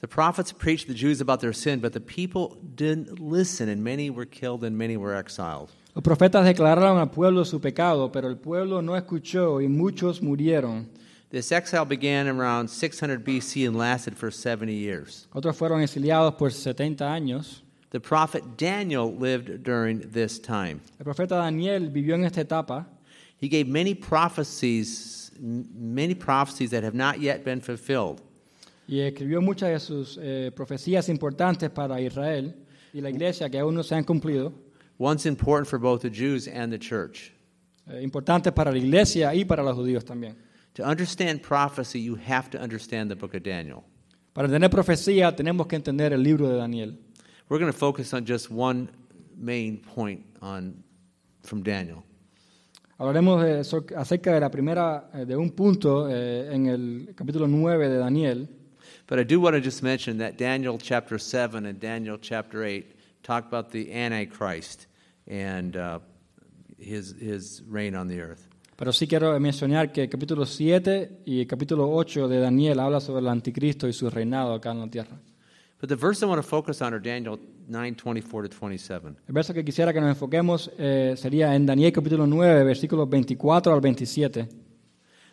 [0.00, 3.82] The prophets preached to the Jews about their sin, but the people didn't listen, and
[3.82, 5.70] many were killed and many were exiled.
[5.94, 10.86] Los profetas declararon al pueblo su pecado, pero el pueblo no escuchó y muchos murieron.
[11.30, 15.26] This exile began around 600 BC and lasted for 70 years.
[15.34, 17.62] Otros fueron exiliados por 70 años.
[17.90, 20.80] The prophet Daniel lived during this time.
[21.00, 22.86] El profeta Daniel vivió en esta etapa
[23.40, 28.20] He gave many prophecies, many prophecies that have not yet been fulfilled.
[28.88, 32.54] y escribió muchas de sus eh, profecías importantes para Israel
[32.94, 34.52] y la iglesia que aún no se han cumplido,
[34.98, 37.32] One's important for both the Jews and the church.
[37.86, 40.34] eh, importantes para la iglesia y para los judíos también.
[40.74, 43.84] To understand prophecy, you have to understand the book of Daniel.
[44.32, 46.96] Para entender profecía tenemos que entender el libro de Daniel.
[47.48, 48.88] We're going to focus on just one
[49.36, 50.82] main point on
[51.42, 52.04] from Daniel.
[52.98, 57.88] Hablaremos de- acerca de la primera, eh, de un punto eh, en el capítulo 9
[57.88, 58.48] de Daniel.
[59.08, 62.84] But I do want to just mention that Daniel chapter 7 and Daniel chapter 8
[63.22, 64.86] talk about the Antichrist
[65.30, 66.00] and uh,
[66.78, 68.48] his, his reign on the earth.
[68.76, 73.00] Pero sí quiero mencionar que el capítulo 7 y el capítulo 8 de Daniel habla
[73.00, 75.18] sobre el anticristo y su reinado acá en la tierra.
[75.80, 77.38] But the verse I want to focus on are Daniel
[77.68, 79.16] 9 24 to 27.
[79.28, 83.72] El verso que quisiera que nos enfoquemos eh, sería en Daniel capítulo 9, versículos 24
[83.72, 84.48] al 27.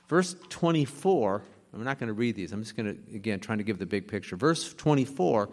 [0.07, 1.41] Verse 24,
[1.73, 2.51] I'm not going to read these.
[2.51, 4.35] I'm just going to, again, trying to give the big picture.
[4.35, 5.49] Verse 24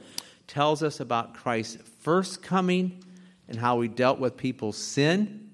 [0.47, 3.03] tells us about Christ's first coming
[3.49, 5.51] and how he dealt with people's sin.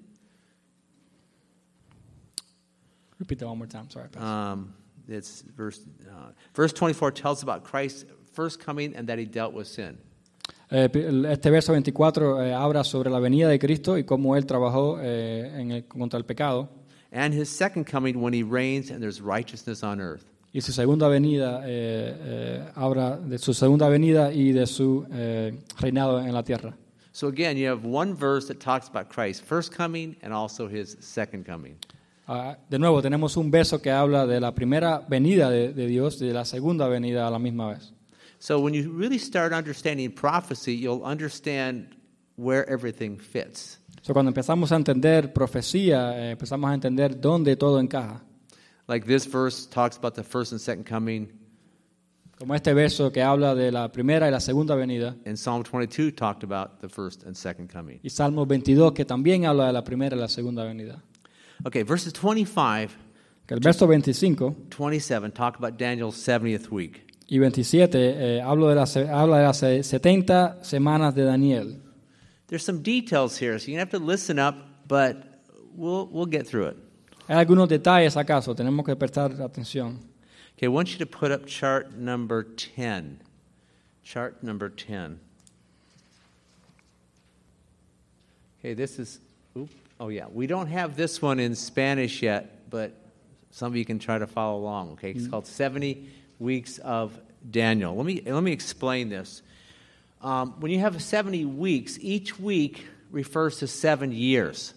[3.19, 3.89] Repeat that one more time.
[3.89, 4.09] Sorry.
[4.09, 4.27] Pastor.
[4.27, 4.73] Um,
[5.07, 8.05] it's verse, uh, verse 24 tells about Christ's
[8.39, 9.97] first coming and that he dealt with sin.
[10.71, 10.87] Eh,
[11.29, 15.51] este verso 24 eh, habla sobre la venida de Cristo y cómo él trabajó eh,
[15.59, 16.69] en el- contra el pecado.
[17.11, 20.23] And his second coming when he reigns and there's righteousness on earth.
[20.53, 25.59] Y su segunda venida eh, eh, habla de su segunda venida y de su eh,
[25.79, 26.75] reinado en la tierra.
[27.11, 30.97] So again, you have one verse that talks about Christ's first coming and also his
[31.01, 31.75] second coming.
[32.27, 36.21] Ah, de nuevo, tenemos un verso que habla de la primera venida de, de Dios
[36.21, 37.91] y de la segunda venida a la misma vez.
[38.39, 41.95] So when you really start understanding prophecy, you'll understand
[42.37, 43.79] where everything fits.
[44.01, 48.21] So, cuando empezamos a entender profecía, eh, empezamos a entender dónde todo encaja.
[48.87, 51.27] Like this verse talks about the first and second coming,
[52.39, 55.17] Como este verso que habla de la primera y la segunda venida.
[55.25, 57.99] and Psalm 22 talked about the first and second coming.
[58.01, 61.03] Y Salmo 22 que también habla de la primera y la segunda venida.
[61.65, 62.93] Okay, verses 25,
[63.45, 67.05] Que el verso 25 27 talk about Daniel's 70th week.
[67.29, 71.79] Y 27 eh, habla, de las, habla de las 70 semanas de Daniel.
[72.47, 74.55] There's some details here, so you have to listen up,
[74.87, 75.17] but
[75.75, 76.77] we'll, we'll get through it.
[77.27, 79.99] Hay algunos detalles acaso, tenemos que prestar atención.
[80.57, 83.21] Okay, I want you to put up chart number 10.
[84.03, 85.19] Chart number 10.
[88.59, 89.19] Okay, this is,
[89.55, 92.91] oop, oh yeah, we don't have this one in Spanish yet, but
[93.51, 95.11] some of you can try to follow along, okay?
[95.11, 97.95] It's called 70 Weeks of Daniel.
[97.95, 99.41] Let me, let me explain this.
[100.21, 104.73] Um, when you have 70 weeks, each week refers to seven years.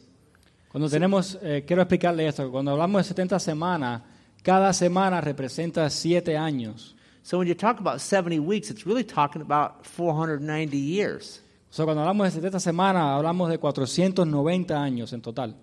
[0.71, 4.03] Cuando tenemos, eh, quiero explicarle esto, cuando hablamos de 70 semanas,
[4.43, 6.95] cada semana representa siete años.
[7.23, 11.43] So when you talk about 70 weeks, it's really talking about 490 years.
[11.71, 15.55] O sea, cuando hablamos de 70 semanas, hablamos de 490 años en total.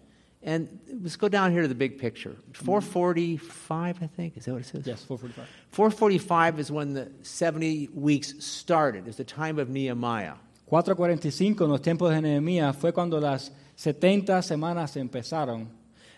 [0.42, 2.36] And let's go down here to the big picture.
[2.54, 4.88] 445, I think, is that what it says?
[4.88, 5.46] Yes, 445.
[5.72, 10.36] 445 is when the 70 weeks started, It's the time of Nehemiah.
[10.70, 15.68] 445 en los tiempos de Nehemías fue cuando las 70 semanas empezaron.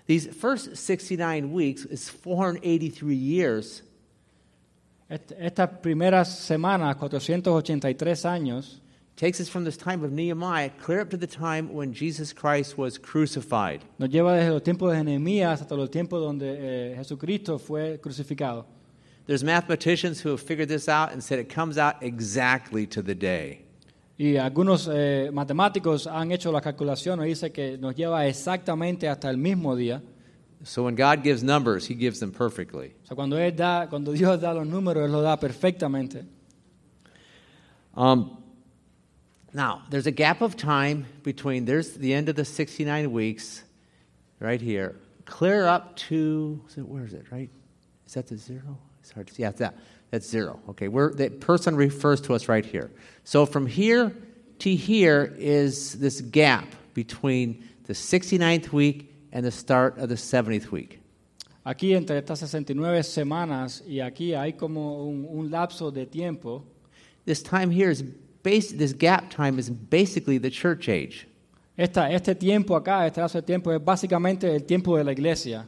[0.06, 3.82] These first 69 weeks is 483 years.
[5.10, 8.81] Est- Estas primeras semanas, 483 años,
[9.22, 12.76] Takes us from this time of Nehemiah clear up to the time when Jesus Christ
[12.76, 13.86] was crucified.
[14.00, 18.66] nos lleva desde los tiempos de Nehemías hasta los tiempos donde eh, Jesucristo fue crucificado.
[19.28, 23.14] There's mathematicians who have figured this out and said it comes out exactly to the
[23.14, 23.64] day.
[24.18, 29.30] Y algunos eh, matemáticos han hecho la calculación y dice que nos lleva exactamente hasta
[29.30, 30.02] el mismo día.
[30.64, 32.96] So when God gives numbers, he gives them perfectly.
[33.04, 36.26] O sea, cuando, él da, cuando Dios da los números, Él los da perfectamente.
[37.96, 38.41] Um,
[39.54, 43.64] now, there's a gap of time between there's the end of the 69 weeks,
[44.40, 47.50] right here, clear up to, is it, where is it, right?
[48.08, 48.78] Is that the zero?
[49.02, 49.44] It's hard to see.
[49.44, 49.78] Yeah, that.
[50.12, 50.60] That's zero.
[50.70, 52.92] Okay, where that person refers to us right here.
[53.24, 54.14] So from here
[54.60, 60.70] to here is this gap between the 69th week and the start of the 70th
[60.72, 61.00] week.
[61.66, 66.64] Aquí entre estas 69 semanas y aquí hay como un, un lapso de tiempo.
[67.26, 68.04] This time here is
[68.44, 71.28] bas- this gap time is basically the church age.
[71.78, 75.66] Esta, este tiempo acá, este lapso de tiempo es básicamente el tiempo de la iglesia.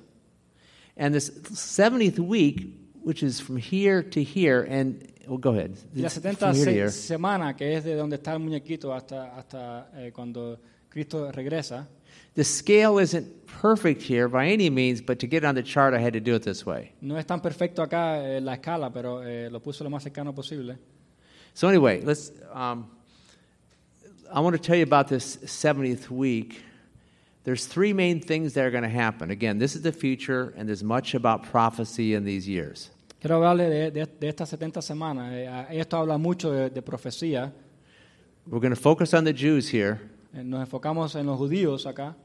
[0.98, 2.68] And this 70th week,
[3.04, 5.72] which is from here to here, and well, go ahead.
[5.96, 9.36] Y la 70 from here se- semana, que es de donde está el muñequito hasta,
[9.36, 10.60] hasta eh, cuando
[10.90, 11.88] Cristo regresa.
[12.36, 16.00] The scale isn't perfect here by any means, but to get on the chart, I
[16.00, 16.92] had to do it this way.
[17.02, 20.34] No es tan perfecto acá eh, la escala, pero eh, lo puso lo más cercano
[20.36, 20.78] posible.
[21.54, 22.32] So anyway, let's.
[22.52, 22.90] Um,
[24.32, 26.64] I want to tell you about this 70th week.
[27.44, 29.30] There's three main things that are going to happen.
[29.30, 32.90] Again, this is the future, and there's much about prophecy in these years.
[33.22, 35.32] Quiero hablarle de, de, de estas 70 semanas.
[35.32, 37.52] Eh, esto habla mucho de, de profecía.
[38.48, 40.00] We're going to focus on the Jews here.
[40.36, 42.16] Eh, nos enfocamos en los judíos acá.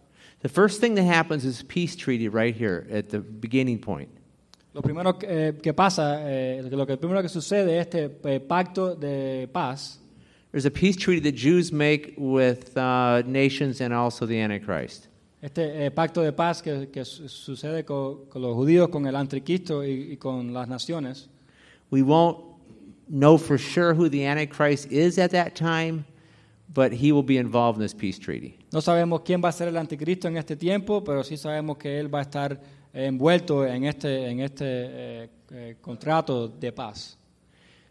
[0.41, 4.09] The first thing that happens is peace treaty right here at the beginning point.
[4.75, 8.41] Lo primero que, eh, que pasa, eh, lo que primero que sucede es este eh,
[8.41, 9.99] pacto de paz.
[10.53, 15.09] There's a peace treaty that Jews make with uh, nations and also the Antichrist.
[15.43, 19.15] Este eh, pacto de paz que, que su- sucede con, con los judíos, con el
[19.15, 21.29] anticristo y, y con las naciones.
[21.91, 22.39] We won't
[23.09, 26.05] know for sure who the Antichrist is at that time,
[26.75, 28.59] but he will be involved in this peace treaty.
[28.73, 31.99] No sabemos quién va a ser el anticristo en este tiempo, pero sí sabemos que
[32.01, 32.61] él va a estar
[33.07, 37.17] envuelto en este, en este eh, eh, contrato de paz.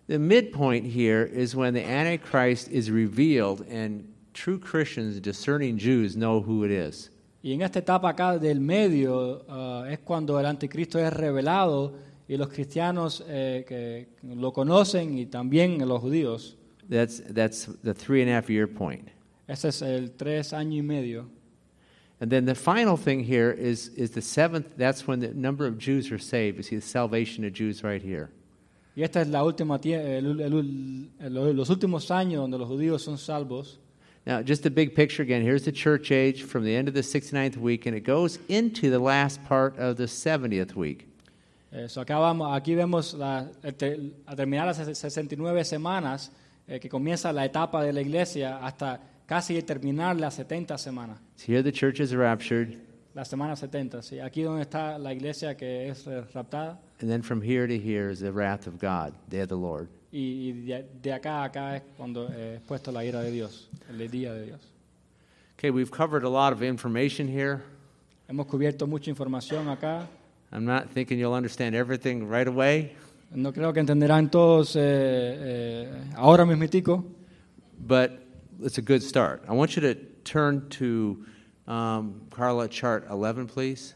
[0.07, 6.39] The midpoint here is when the Antichrist is revealed and true Christians, discerning Jews, know
[6.39, 7.11] who it is.
[7.41, 11.93] Y en esta etapa acá del medio ah, es cuando el anticristo es revelado
[12.27, 16.57] y los cristianos eh, que lo conocen y también los judíos.
[16.89, 19.09] That's, that's the three and a half year point.
[19.47, 21.29] Ese es el tres años y medio.
[22.19, 25.77] And then the final thing here is, is the seventh, that's when the number of
[25.77, 26.58] Jews are saved.
[26.58, 28.30] You see the salvation of Jews right here.
[28.95, 33.17] Y esta es la última el- el- el- los últimos años donde los judíos son
[33.19, 33.77] salvos.
[34.25, 35.43] Now, just a big picture again.
[35.43, 38.89] Here's the church age from the end of the 69th week, and it goes into
[38.89, 41.08] the last part of the 70th week.
[41.71, 43.71] Eh, so acá vamos- aquí vemos la, a
[44.36, 46.32] terminar las ses- 69 semanas
[46.67, 51.19] eh, que comienza la etapa de la iglesia hasta casi terminar las 70 semanas.
[51.35, 52.77] So here the church is raptured,
[53.13, 54.19] La semana 70, sí.
[54.19, 56.77] Aquí donde está la iglesia que es raptada.
[57.01, 59.87] and then from here to here is the wrath of God, day of the Lord.
[60.11, 60.51] Y,
[61.01, 64.33] de acá a acá es cuando eh, es puesto la ira de Dios, el día
[64.33, 64.61] de Dios.
[65.57, 67.63] Okay, we've covered a lot of information here.
[68.29, 70.07] Hemos cubierto mucha información acá.
[70.51, 72.95] I'm not thinking you'll understand everything right away,
[73.31, 77.03] No creo que entenderán todos eh, eh, ahora mismitico,
[77.79, 78.11] but
[78.63, 79.43] it's a good start.
[79.47, 81.25] I want you to turn to
[81.67, 83.93] um, Carla, chart 11, please.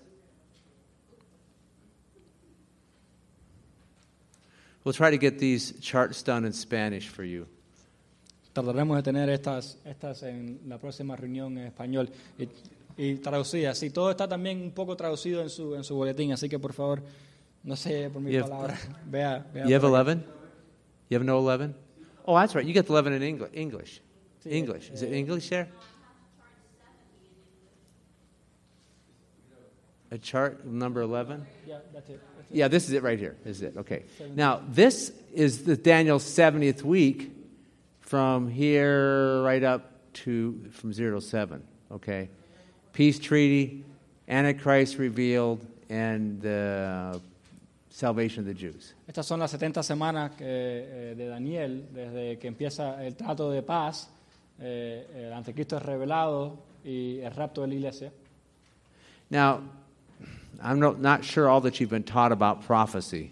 [4.83, 7.47] We'll try to get these charts done in Spanish for you.
[8.53, 12.49] Trataremos de tener estas, estas en la próxima reunión en español y,
[12.97, 13.77] y traducidas.
[13.77, 16.73] Sí, todo está también un poco traducido en su, en su boletín, así que por
[16.73, 17.01] favor,
[17.63, 18.73] no sé por mi You have-
[19.09, 20.23] Vea, vea You have 11?
[21.09, 21.73] You have no 11?
[22.25, 22.65] Oh, that's right.
[22.65, 24.01] You get 11 in Engli- English.
[24.45, 24.89] English.
[24.89, 25.67] Is it English there?
[30.13, 31.45] A chart number 11?
[31.65, 32.55] Yeah, that's it, that's it.
[32.55, 33.37] Yeah, this is it right here.
[33.45, 33.77] This is it.
[33.77, 34.03] Okay.
[34.35, 37.31] Now, this is the Daniel's 70th week
[38.01, 41.63] from here right up to from 0 to 7.
[41.93, 42.29] Okay.
[42.91, 43.85] Peace treaty,
[44.27, 47.21] Antichrist revealed, and the
[47.89, 48.93] salvation of the Jews.
[49.07, 53.61] Estas son las 70 semanas que, eh, de Daniel, desde que empieza el trato de
[53.61, 54.09] paz,
[54.59, 58.11] eh, el anticristo es revelado y el rapto de la iglesia.
[59.29, 59.61] Now,
[60.61, 63.31] I'm no, not sure all that you've been taught about prophecy.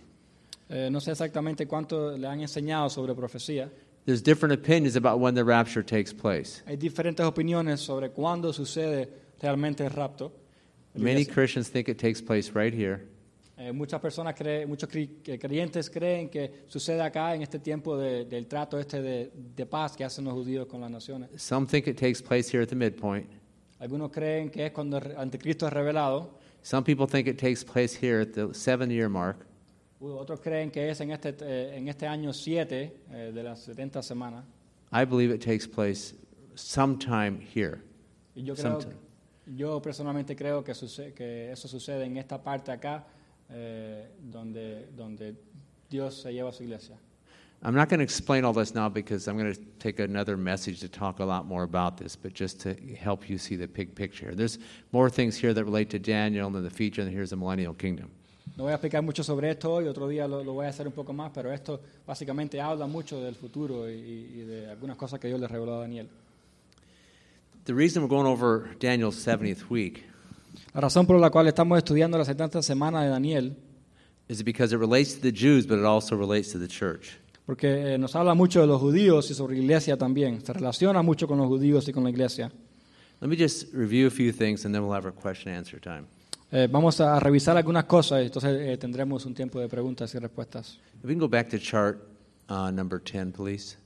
[0.69, 3.69] Eh, no sé exactamente cuánto le han enseñado sobre profecía.
[4.05, 6.63] There's different opinions about when the rapture takes place.
[6.65, 9.09] Hay diferentes opiniones sobre cuándo sucede
[9.41, 10.31] realmente el rapto.
[10.95, 11.25] Many.
[11.25, 13.01] Christians think it takes place right here.
[13.61, 18.23] Eh, muchas personas creen, muchos que creyentes creen que sucede acá en este tiempo de-
[18.23, 21.29] del trato este de, de paz que hacen los judíos con las naciones.
[21.41, 23.29] Some think it takes place here at the midpoint.
[23.79, 26.39] Algunos creen que es cuando el anticristo es revelado.
[26.61, 29.45] Some people think it takes place here at the seven year mark.
[29.99, 34.01] Otros creen que es en este, eh, en este año 7 eh, de las 70
[34.01, 34.45] semanas.
[34.93, 36.15] I believe it takes place
[36.55, 37.79] sometime here.
[38.35, 38.95] Y yo, creo, Sometime.
[39.57, 43.05] yo personalmente creo que, suce- que eso sucede en esta parte acá,
[43.51, 45.35] eh, donde, donde
[45.89, 46.97] Dios se lleva a su iglesia.
[47.61, 50.79] I'm not going to explain all this now because I'm going to take another message
[50.79, 53.93] to talk a lot more about this, but just to help you see the big
[53.95, 54.33] picture.
[54.33, 54.59] There's
[54.93, 58.11] more things here that relate to Daniel and the future, and here's the millennial kingdom.
[58.55, 60.87] No voy a explicar mucho sobre esto hoy, otro día lo, lo voy a hacer
[60.87, 65.19] un poco más, pero esto básicamente habla mucho del futuro y, y de algunas cosas
[65.19, 66.07] que Dios le reveló a Daniel.
[67.65, 70.05] The reason we're going over Daniel's 70th week
[70.73, 73.57] La razón por la cual estamos estudiando la 70 semana de Daniel,
[74.27, 77.19] is because it relates to the Jews, but it also relates to the church.
[77.49, 80.45] porque eh, nos habla mucho de los judíos y sobre la iglesia también.
[80.45, 82.51] Se relaciona mucho con los judíos y con la iglesia.
[83.21, 85.81] Let me just review a few things and then we'll have our question and answer
[85.81, 86.05] time.
[86.51, 90.19] Eh, vamos a revisar algunas cosas y entonces eh, tendremos un tiempo de preguntas y
[90.19, 90.77] respuestas.
[90.99, 91.97] If we can go back to chart
[92.49, 93.77] uh, number 10, please.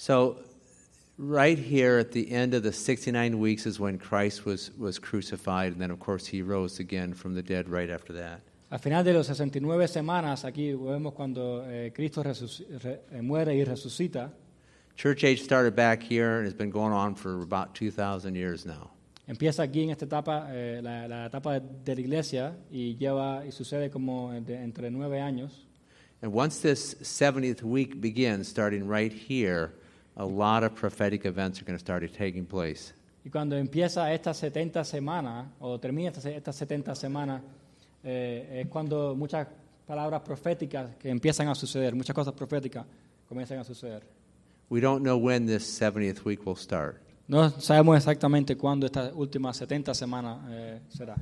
[0.00, 0.38] So,
[1.18, 5.72] right here at the end of the 69 weeks is when Christ was, was crucified,
[5.72, 8.40] and then, of course, he rose again from the dead right after that.
[8.72, 13.62] Al final de los 69 semanas, aquí vemos cuando eh, Cristo re- eh, muere y
[13.62, 14.30] resucita.
[14.96, 18.88] Church age started back here and has been going on for about 2,000 years now.
[19.28, 23.44] Empieza aquí en esta etapa, eh, la, la etapa de, de la iglesia, y lleva
[23.46, 25.66] y sucede como de- entre nueve años.
[26.22, 29.74] And once this 70th week begins, starting right here,
[30.20, 32.92] a lot of prophetic events are going to start taking place.
[33.24, 37.42] Y cuando empieza esta 70 semanas, o termina esta, esta 70 semanas,
[38.04, 39.46] eh, es cuando muchas
[39.86, 42.84] palabras proféticas que empiezan a suceder, muchas cosas proféticas
[43.28, 44.02] comienzan a suceder.
[44.68, 47.00] We don't know when this 70th week will start.
[47.26, 51.16] No sabemos exactamente cuándo esta última 70 semanas eh, será.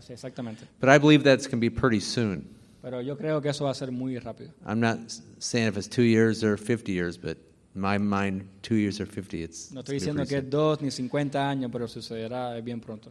[0.00, 0.66] Sí, exactamente.
[0.80, 2.48] But I believe that's going to be pretty soon.
[2.82, 4.50] Pero yo creo que eso va a ser muy rápido.
[4.66, 4.98] I'm not
[5.38, 7.38] saying if it's two years or 50 years, but
[7.74, 9.72] my mind, two years or 50, it's.
[9.72, 13.10] No estoy diciendo que es dos ni 50 años, pero sucederá bien pronto.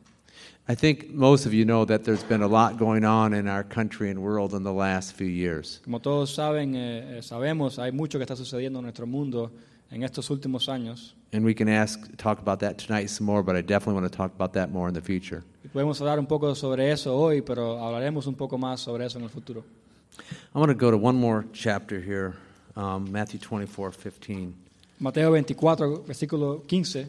[0.67, 3.63] I think most of you know that there's been a lot going on in our
[3.63, 5.81] country and world in the last few years.
[5.83, 9.51] Como todos saben, eh, eh, sabemos, hay mucho que está sucediendo en nuestro mundo
[9.91, 11.13] en estos últimos años.
[11.33, 14.17] And we can ask, talk about that tonight some more, but I definitely want to
[14.17, 15.43] talk about that more in the future.
[15.63, 19.17] Y podemos hablar un poco sobre eso hoy, pero hablaremos un poco más sobre eso
[19.17, 19.63] en el futuro.
[20.55, 22.35] I want to go to one more chapter here,
[22.75, 24.53] um, Matthew 24, 15.
[24.99, 27.07] Mateo 24, versículo 15.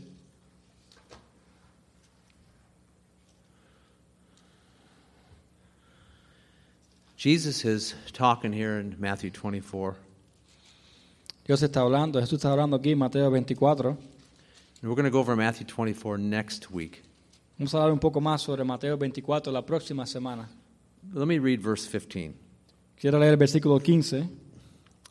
[7.17, 9.97] Jesus is talking here in Matthew 24,
[11.47, 13.97] Dios está hablando, Jesús está hablando aquí en Mateo 24.
[14.85, 17.03] and we're going to go over Matthew 24 next week.
[17.59, 20.47] Vamos a hablar un poco más sobre Mateo 24 la próxima semana.
[21.15, 22.35] Let me read verse 15.
[23.01, 24.29] Quiero leer el versículo 15.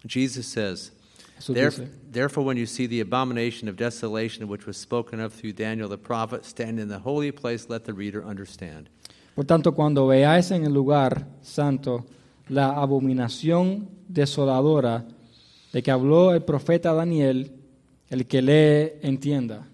[0.05, 0.91] Jesus says,
[1.39, 5.89] Jesús Therefore, when you see the abomination of desolation which was spoken of through Daniel
[5.89, 8.89] the prophet stand in the holy place, let the reader understand.
[9.35, 12.05] Por tanto, cuando veáis en el lugar santo
[12.49, 15.05] la abominación desoladora
[15.71, 17.51] de que habló el profeta Daniel,
[18.09, 19.65] el que lee entienda.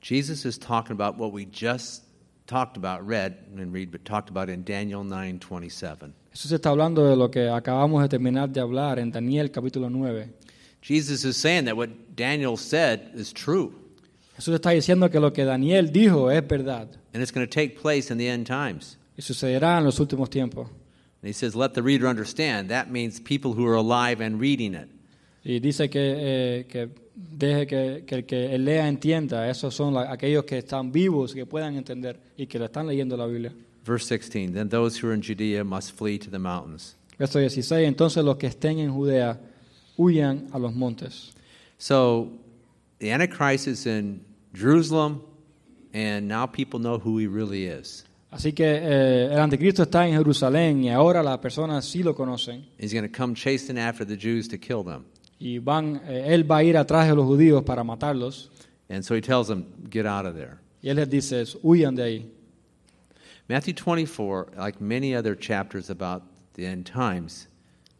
[0.00, 2.04] Jesus is talking about what we just
[2.46, 6.12] talked about, read and read, but talked about in Daniel 9:27.
[6.38, 10.28] Jesús está hablando de lo que acabamos de terminar de hablar en Daniel capítulo 9.
[10.80, 13.72] Jesus is saying that what Daniel said is true,
[14.36, 17.70] Jesús está diciendo que lo que Daniel dijo es verdad and it's going to take
[17.82, 18.96] place in the end times.
[19.16, 20.68] y sucederá en los últimos tiempos.
[21.22, 24.74] And he says, "Let the reader understand." That means people who are alive and reading
[24.74, 24.86] it.
[25.42, 29.50] Y dice que, eh, que deje que, que el que lea entienda.
[29.50, 33.16] Esos son la- aquellos que están vivos, que puedan entender y que lo están leyendo
[33.16, 33.52] la Biblia.
[33.88, 34.52] Verse 16.
[34.52, 36.94] Then those who are in Judea must flee to the mountains.
[37.18, 37.86] Verso 16.
[37.86, 39.40] Entonces los que estén en Judea
[39.96, 41.32] huyan a los montes.
[41.78, 42.28] So
[42.98, 44.20] the Antichrist is in
[44.52, 45.22] Jerusalem,
[45.94, 48.04] and now people know who he really is.
[48.30, 52.66] Así que eh, el anticristo está en Jerusalén y ahora las personas sí lo conocen.
[52.78, 55.06] He's going to come chasing after the Jews to kill them.
[55.40, 58.50] Y van, eh, él va a ir atrás de los judíos para matarlos.
[58.90, 60.58] And so he tells them, Get out of there.
[60.82, 62.37] Y él les dice, huyan de ahí.
[63.48, 66.22] Matthew 24, like many other chapters about
[66.54, 67.48] the end times,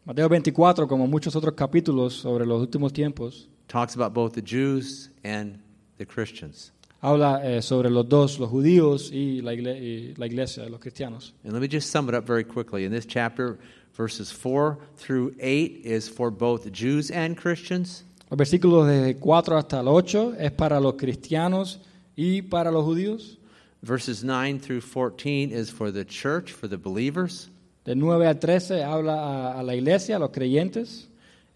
[0.04, 5.10] Mateo 24, como muchos otros capítulos sobre los últimos tiempos, talks about both the Jews
[5.24, 5.58] and
[5.98, 6.72] the Christians.
[7.02, 11.32] habla eh, sobre los dos, los judíos y la, igle- y la iglesia, los cristianos.
[11.44, 12.84] And let me just sum it up very quickly.
[12.84, 13.58] In this chapter,
[13.94, 18.02] verses 4 through 8 is for both Jews and Christians.
[18.30, 21.78] Los versículos de 4 hasta el 8 es para los cristianos
[22.16, 23.37] y para los judíos.
[23.82, 27.48] Verses 9 through 14 is for the church, for the believers.
[27.84, 31.06] Del 9 al 13 habla a, a la iglesia, a los creyentes.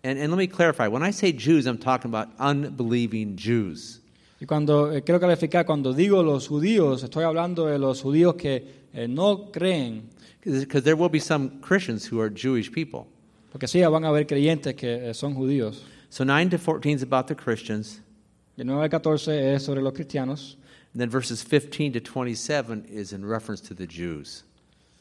[0.04, 4.00] And, and let me clarify when I say Jews, I'm talking about unbelieving Jews.
[4.40, 8.64] Y cuando eh, quiero clarificar, cuando digo los judíos, estoy hablando de los judíos que
[8.94, 10.08] eh, no creen,
[10.44, 13.06] Because there will be some Christians who are Jewish people.
[13.52, 15.82] porque sí van a haber creyentes que eh, son judíos.
[16.08, 18.00] So 9 to 14 is about the Christians.
[18.56, 20.56] El 9 al 14 es sobre los cristianos.
[20.94, 24.44] And then verses 15 to 27 is in reference to the Jews.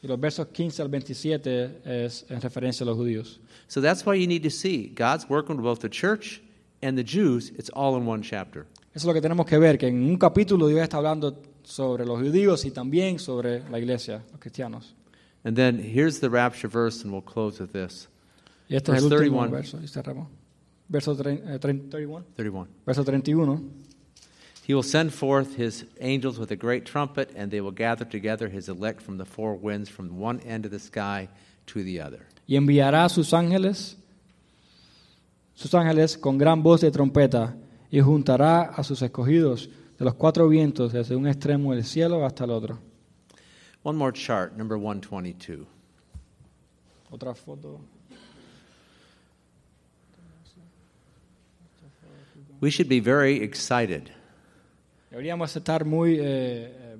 [0.02, 3.38] Y los versos 15 al 27 es en referencia a los judíos.
[3.68, 6.40] So that's why you need to see God's working with both the church
[6.82, 7.50] and the Jews.
[7.56, 8.66] It's all in one chapter.
[8.94, 12.04] Eso es lo que tenemos que ver, que en un capítulo Dios está hablando sobre
[12.04, 14.94] los judíos y también sobre la iglesia, los cristianos.
[15.44, 18.08] And then here's the rapture verse, and we'll close with this.
[18.68, 19.50] Y este es el Verse último 31.
[19.50, 20.28] verso, y cerramos.
[20.88, 22.24] Verso eh, tre- 31.
[22.34, 22.68] 31.
[22.86, 23.60] Verso 31.
[24.64, 28.48] He will send forth his angels with a great trumpet, and they will gather together
[28.48, 31.28] his elect from the four winds, from one end of the sky
[31.66, 32.28] to the other.
[32.46, 33.96] Y enviará a sus ángeles,
[35.56, 37.56] sus ángeles con gran voz de trompeta,
[37.90, 42.44] y juntará a sus escogidos de los cuatro vientos desde un extremo del cielo hasta
[42.44, 42.78] el otro.
[43.82, 45.66] One more chart, number 122.
[47.10, 47.80] Otra foto.
[52.60, 54.12] We should be very excited
[55.12, 56.96] Deberíamos estar muy eh, eh,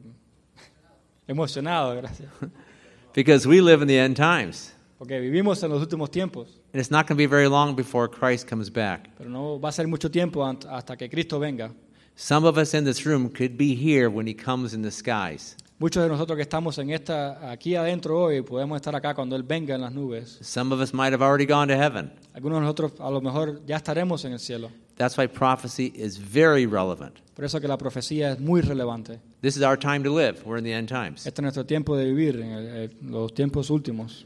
[1.26, 2.28] emocionados, gracias.
[3.14, 4.74] because we live in the end times.
[4.98, 8.08] Porque vivimos en los últimos tiempos, And it's not going to be very long before
[8.08, 9.08] Christ comes back.
[9.16, 11.72] pero no va a ser mucho tiempo hasta que Cristo venga.
[12.14, 15.56] Some of us in this room could be here when he comes in the skies.
[15.78, 19.42] Muchos de nosotros que estamos en esta, aquí adentro hoy podemos estar acá cuando Él
[19.42, 20.38] venga en las nubes.
[20.42, 22.12] Some of us might have already gone to heaven.
[22.34, 24.70] Algunos de nosotros a lo mejor ya estaremos en el cielo.
[24.96, 27.20] That's why prophecy is very relevant.
[27.34, 29.18] Por eso que la profecía es muy relevante.
[29.40, 30.42] This is our time to live.
[30.44, 31.26] We're in the end times.
[31.26, 32.66] Este es nuestro tiempo de vivir, en el-
[33.00, 34.24] en los tiempos últimos.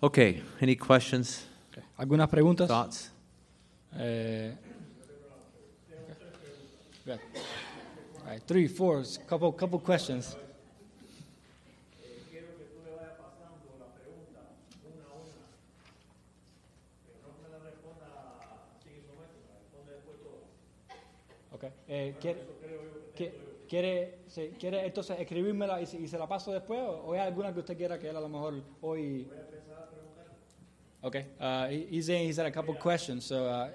[0.00, 1.44] Okay, any questions,
[1.96, 2.68] ¿Algunas preguntas?
[2.68, 3.10] thoughts?
[3.96, 4.52] Eh,
[7.04, 7.18] good.
[8.24, 10.36] All right, three, four, couple, couple questions.
[21.58, 21.70] Okay.
[21.88, 22.40] Eh, ¿quiere,
[23.16, 23.32] qui-
[23.68, 25.18] quiere, sí, ¿Quiere entonces
[25.80, 28.16] y, y se la paso después o, o hay alguna que usted quiera que él
[28.16, 29.26] a lo mejor hoy...
[31.02, 31.26] Okay.
[31.40, 33.70] Uh, he- he's saying had a couple questions, so uh,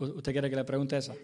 [0.00, 1.14] ¿Usted quiere que le pregunte esa?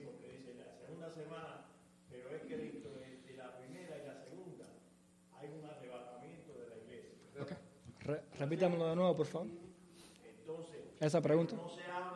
[8.39, 9.49] Repítamelo de nuevo, por favor.
[10.39, 11.57] Entonces, esa pregunta.
[11.57, 12.16] No se habla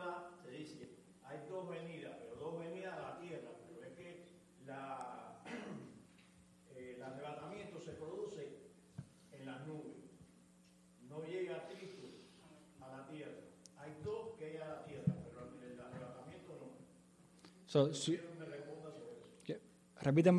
[17.71, 18.19] So, si-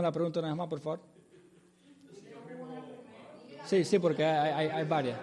[0.03, 1.01] la pregunta una vez más, por favor.
[3.61, 5.20] Sí, sí, porque hay, hay, hay varias.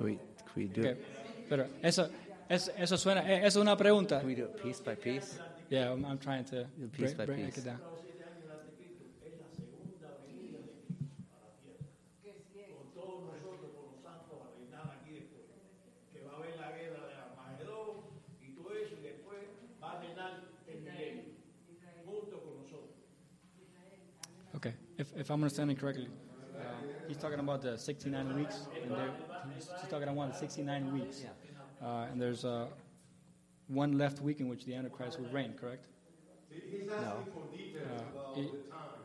[0.02, 0.92] Can we, can we do Okay.
[0.92, 1.06] it?
[1.50, 2.10] Pero eso,
[2.50, 4.20] eso, eso suena, eh, eso es una pregunta.
[4.20, 5.38] Can we do it piece by piece?
[5.70, 7.58] Yeah, I'm, I'm trying to Piece break, by break piece.
[7.60, 7.80] it down.
[7.80, 11.86] Los siete años del anticristo es la segunda venida de Cristo a la tierra.
[12.76, 15.46] Con todos nosotros, con los santos, a reinar aquí después.
[16.12, 18.10] Que va a haber la guerra de Armagedón
[18.42, 19.40] y todo eso, y después
[19.82, 20.32] va a reinar
[20.68, 21.24] el milenio.
[22.10, 22.90] Junto con nosotros.
[24.56, 26.10] Okay, if, if I'm understanding correctly,
[27.22, 29.12] talking about the 69 weeks, and there,
[29.56, 31.24] he's, he's talking about the 69 weeks,
[31.82, 32.68] uh, and there's uh,
[33.68, 35.86] one left week in which the Antichrist will reign, correct?
[37.00, 37.26] No.
[37.86, 38.04] Uh,
[38.34, 38.52] he-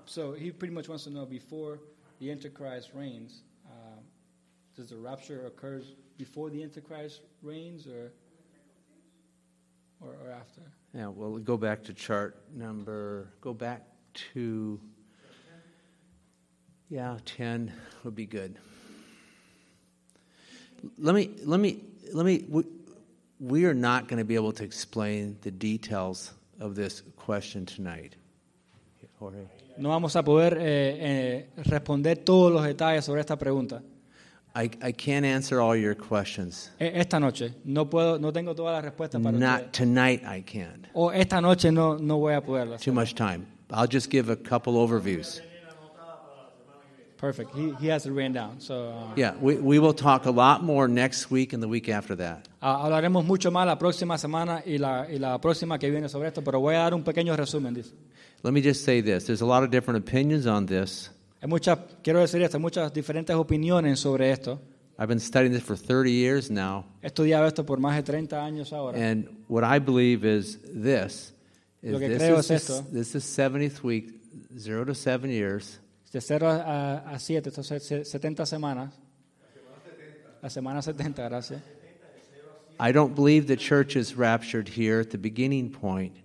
[0.06, 1.80] so he pretty much wants to know before
[2.20, 4.00] the Antichrist reigns, uh,
[4.76, 8.12] does the rapture occurs before the Antichrist reigns, or
[10.00, 10.60] or, or after?
[10.94, 13.82] Yeah, well, go back to chart number, go back
[14.32, 14.80] to,
[16.88, 17.72] yeah, 10
[18.04, 18.56] would be good.
[20.98, 21.80] Let me, let me,
[22.12, 22.64] let me, we,
[23.40, 28.14] we are not going to be able to explain the details of this question tonight.
[29.18, 29.38] Jorge.
[29.78, 30.64] No vamos a poder eh,
[31.00, 33.82] eh, responder todos los detalles sobre esta pregunta.
[34.54, 36.70] I, I can't answer all your questions.
[36.80, 39.72] E- Esta noche no puedo, no tengo todas las respuestas para Not ustedes.
[39.72, 40.86] tonight, I can't.
[40.94, 42.80] O esta noche no, no voy a poderlas.
[42.80, 43.46] Too much time.
[43.70, 45.40] I'll just give a couple overviews.
[47.16, 47.54] Perfect.
[47.54, 48.60] He, he has it written down.
[48.60, 51.88] So, uh, Yeah, we, we will talk a lot more next week and the week
[51.88, 52.46] after that.
[52.60, 56.28] ah, hablaremos mucho más la próxima semana y la, y la próxima que viene sobre
[56.28, 57.72] esto, pero voy a dar un pequeño resumen.
[57.74, 57.92] Dice.
[58.42, 61.10] Let me just say this there's a lot of different opinions on this.
[61.40, 64.60] Hay muchas, quiero decir esto, hay muchas diferentes opiniones sobre esto.
[64.98, 68.36] I've been studying this for 30 years now, He estudiado esto por más de 30
[68.44, 68.96] años ahora.
[68.98, 71.32] and what I believe is this.
[71.82, 72.82] Is Lo que this, creo is es esto.
[72.92, 74.10] this is 70th week,
[74.58, 75.78] zero to seven years.
[76.16, 78.90] De 0 a, a 7, entonces se- 70 semanas.
[80.42, 81.60] La semana 70, gracias.
[82.80, 86.16] I don't believe the church is raptured here at the beginning point,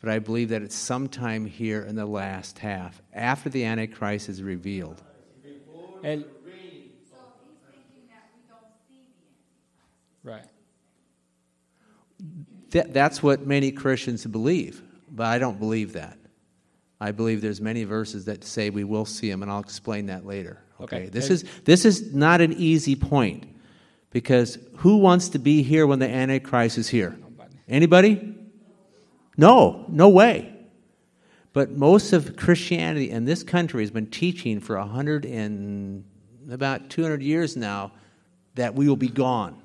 [0.00, 4.42] but I believe that it's sometime here in the last half, after the Antichrist is
[4.42, 5.02] revealed.
[6.02, 6.24] Él,
[10.24, 10.46] right.
[12.70, 16.16] That, that's what many Christians believe, but I don't believe that.
[17.00, 20.26] I believe there's many verses that say we will see him, and I'll explain that
[20.26, 20.58] later.
[20.80, 21.08] Okay, Okay.
[21.08, 23.46] this is this is not an easy point
[24.10, 27.16] because who wants to be here when the Antichrist is here?
[27.20, 27.56] Nobody.
[27.68, 28.34] Anybody?
[29.36, 30.54] No, no way.
[31.52, 36.04] But most of Christianity in this country has been teaching for a hundred and
[36.50, 37.92] about two hundred years now
[38.54, 39.60] that we will be gone,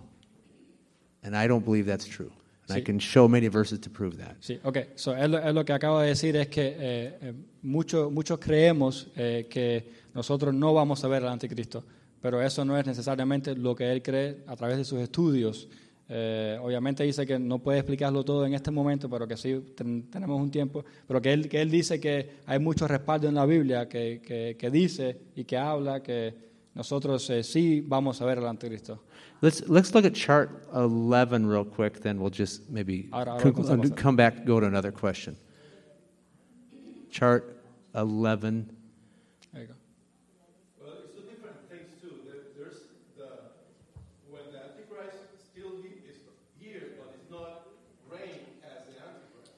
[1.24, 2.32] and I don't believe that's true.
[2.68, 2.84] And I Sí.
[2.86, 4.36] can show many verses to prove that.
[4.40, 4.78] Sí, ok.
[4.96, 9.08] So, él, él lo que acaba de decir es que eh, eh, mucho- muchos creemos
[9.16, 11.84] eh, que nosotros no vamos a ver al anticristo,
[12.22, 15.68] pero eso no es necesariamente lo que él cree a través de sus estudios.
[16.10, 20.10] Eh, obviamente dice que no puede explicarlo todo en este momento, pero que sí ten-
[20.10, 23.46] tenemos un tiempo, pero que él, que él dice que hay mucho respaldo en la
[23.46, 28.38] Biblia que, que- que dice y que habla que nosotros eh, sí vamos a ver
[28.40, 29.00] al anticristo.
[29.42, 32.00] Let's let's look at chart eleven real quick.
[32.02, 35.36] Then we'll just maybe Ahora- ahora con- pasamos a- come back, go to another question.
[37.12, 37.44] Chart
[37.94, 38.70] eleven.
[39.52, 39.74] There you go.
[40.82, 42.22] Well, it's two different things too.
[42.26, 43.30] There, there's the
[44.32, 45.18] when the Antichrist
[45.52, 46.18] still he, is
[46.60, 47.68] here, but it's not
[48.10, 49.52] reign as the Antichrist.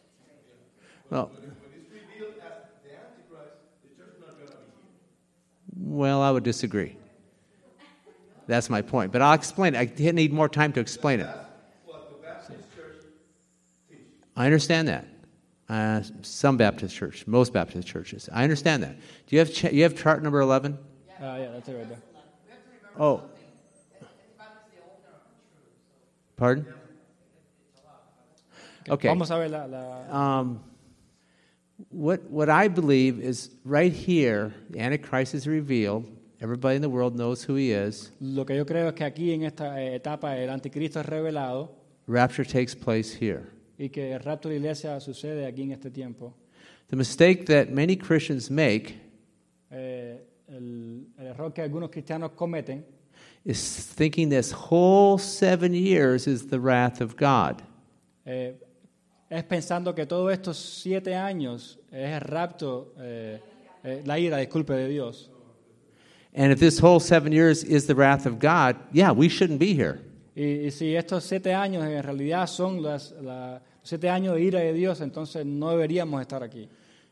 [1.09, 3.55] Well, When, it's revealed as the Antichrist,
[3.87, 5.95] the church not gonna be here.
[5.95, 6.97] well, I would disagree.
[8.47, 9.11] That's my point.
[9.11, 9.75] But I'll explain.
[9.75, 9.91] it.
[9.99, 11.27] I need more time to explain it.
[11.85, 12.95] What the Baptist church
[13.89, 14.03] teaches.
[14.35, 15.07] I understand that.
[15.67, 18.29] Uh, some Baptist church, most Baptist churches.
[18.31, 18.95] I understand that.
[19.25, 20.77] Do you have ch- you have chart number eleven?
[21.19, 21.97] Ah, yeah, that's it right there.
[22.99, 23.23] Oh.
[26.37, 26.67] Pardon?
[28.89, 29.07] Okay.
[29.07, 30.59] Vamos a ver la- la, Um,
[31.89, 36.05] what, what I believe is right here, the Antichrist is revealed.
[36.41, 38.11] Everybody in the world knows who he is.
[38.19, 41.71] Lo que yo creo es que aquí en esta eh, etapa el anticristo es revelado
[42.07, 43.43] Rapture takes place here.
[43.77, 46.33] y que el rapto de la iglesia sucede aquí en este tiempo.
[46.89, 48.95] The mistake that many Christians make
[49.71, 52.85] Eh, el, el error que algunos cristianos cometen
[53.43, 57.61] is thinking this whole seven years is the wrath of God.
[58.25, 58.55] eh,
[59.29, 63.39] es pensando que todos estos siete años es el rapto, eh,
[63.83, 65.31] eh, la ira, disculpe, de Dios.
[66.37, 69.73] And if this whole seven years is the wrath of God, yeah, we shouldn't be
[69.73, 69.99] here.
[70.35, 74.59] Y, y si estos siete años en realidad son las, la- siete años de ira
[74.59, 76.67] de Dios, entonces no deberíamos estar aquí.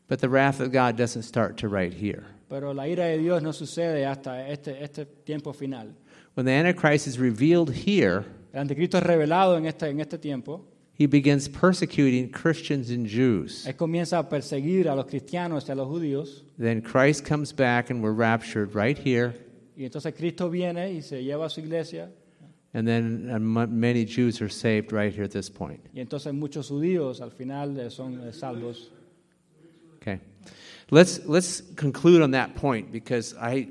[0.08, 2.24] But the wrath of God doesn't start to right here.
[2.50, 5.94] Pero la ira de Dios no sucede hasta este, este tiempo final.
[6.34, 10.60] When the Antichrist is revealed here, El anticristo es revelado en este, en este tiempo.
[10.96, 13.66] He begins persecuting Christians and Jews.
[13.66, 16.42] Él comienza a perseguir a los cristianos y a los judíos.
[16.56, 19.34] Then Christ comes back and we're raptured right here.
[19.76, 22.10] Y entonces Cristo viene y se lleva a su iglesia.
[22.74, 23.28] And then
[23.70, 25.80] many Jews are saved right here at this point.
[25.92, 28.90] Y entonces muchos judíos al final son salvos.
[29.96, 30.20] Okay.
[30.90, 33.68] Let's, let's conclude on that point because I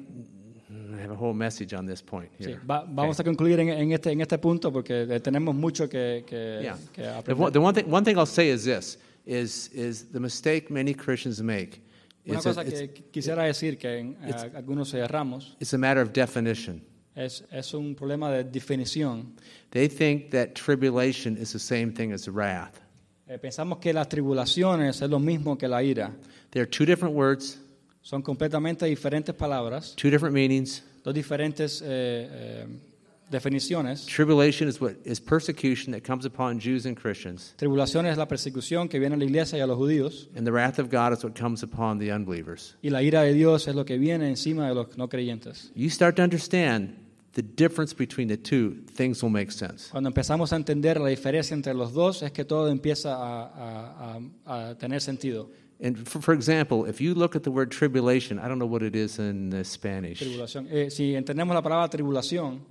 [1.03, 2.59] have a whole message on this point Sí, here.
[2.69, 6.23] va- vamos a concluir en, en este, en este punto porque eh, tenemos mucho que,
[6.25, 6.77] que, Yeah.
[6.93, 10.19] que The one, the one thing, one thing I'll say is this, is, is the
[10.19, 11.81] mistake many Christians make.
[12.25, 15.77] Una It's a, cosa it's, que quisiera decir que en, it's- algunos erramos it's a
[15.77, 16.81] matter of definition.
[17.15, 19.33] es, es un problema de definición.
[19.71, 22.79] They think that tribulation is the same thing as wrath.
[23.27, 26.11] Eh, pensamos que las tribulaciones es lo mismo que la ira.
[26.51, 27.59] They're two different words,
[28.01, 30.83] Son completamente diferentes palabras, two different meanings.
[31.03, 31.85] Dos diferentes eh,
[32.31, 32.67] eh,
[33.29, 34.05] definiciones.
[34.05, 38.87] Tribulation is what is persecution that comes upon Jews and Christians, Tribulación es la persecución
[38.89, 40.29] que viene a la iglesia y a los judíos.
[40.35, 42.75] and the wrath of God is what comes upon the unbelievers.
[42.81, 45.71] Y la ira de Dios es lo que viene encima de los no creyentes.
[45.75, 46.95] You start to understand
[47.33, 49.89] the difference between the two, things will make sense.
[49.89, 54.19] Cuando empezamos a entender la diferencia entre los dos es que todo empieza a, a-
[54.45, 55.49] a- a tener sentido.
[55.83, 58.81] And for, for example, if you look at the word tribulation, I don't know what
[58.81, 60.67] it is in Spanish, Tribulación.
[60.71, 62.61] Eh, si entendemos la palabra tribulación,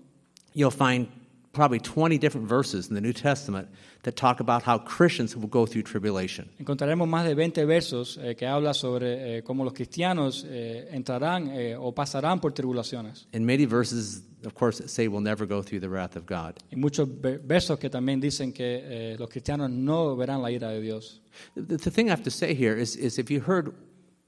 [0.55, 1.09] you'll find
[1.53, 3.69] probably 20 different verses in the New Testament
[4.05, 6.49] that talk about how Christians will go through tribulation.
[6.59, 11.49] encontraremos más de 20 versos eh, que habla sobre eh, cómo los cristianos eh, entrarán
[11.51, 13.27] eh, o pasarán por tribulaciones.
[13.35, 16.55] And many verses, of course, say we'll never go through the wrath of God.
[16.71, 18.81] Y muchos ve- versos que también dicen que
[19.13, 21.21] eh, los cristianos no verán la ira de Dios.
[21.55, 23.75] The, the thing I have to say here is, is if you heard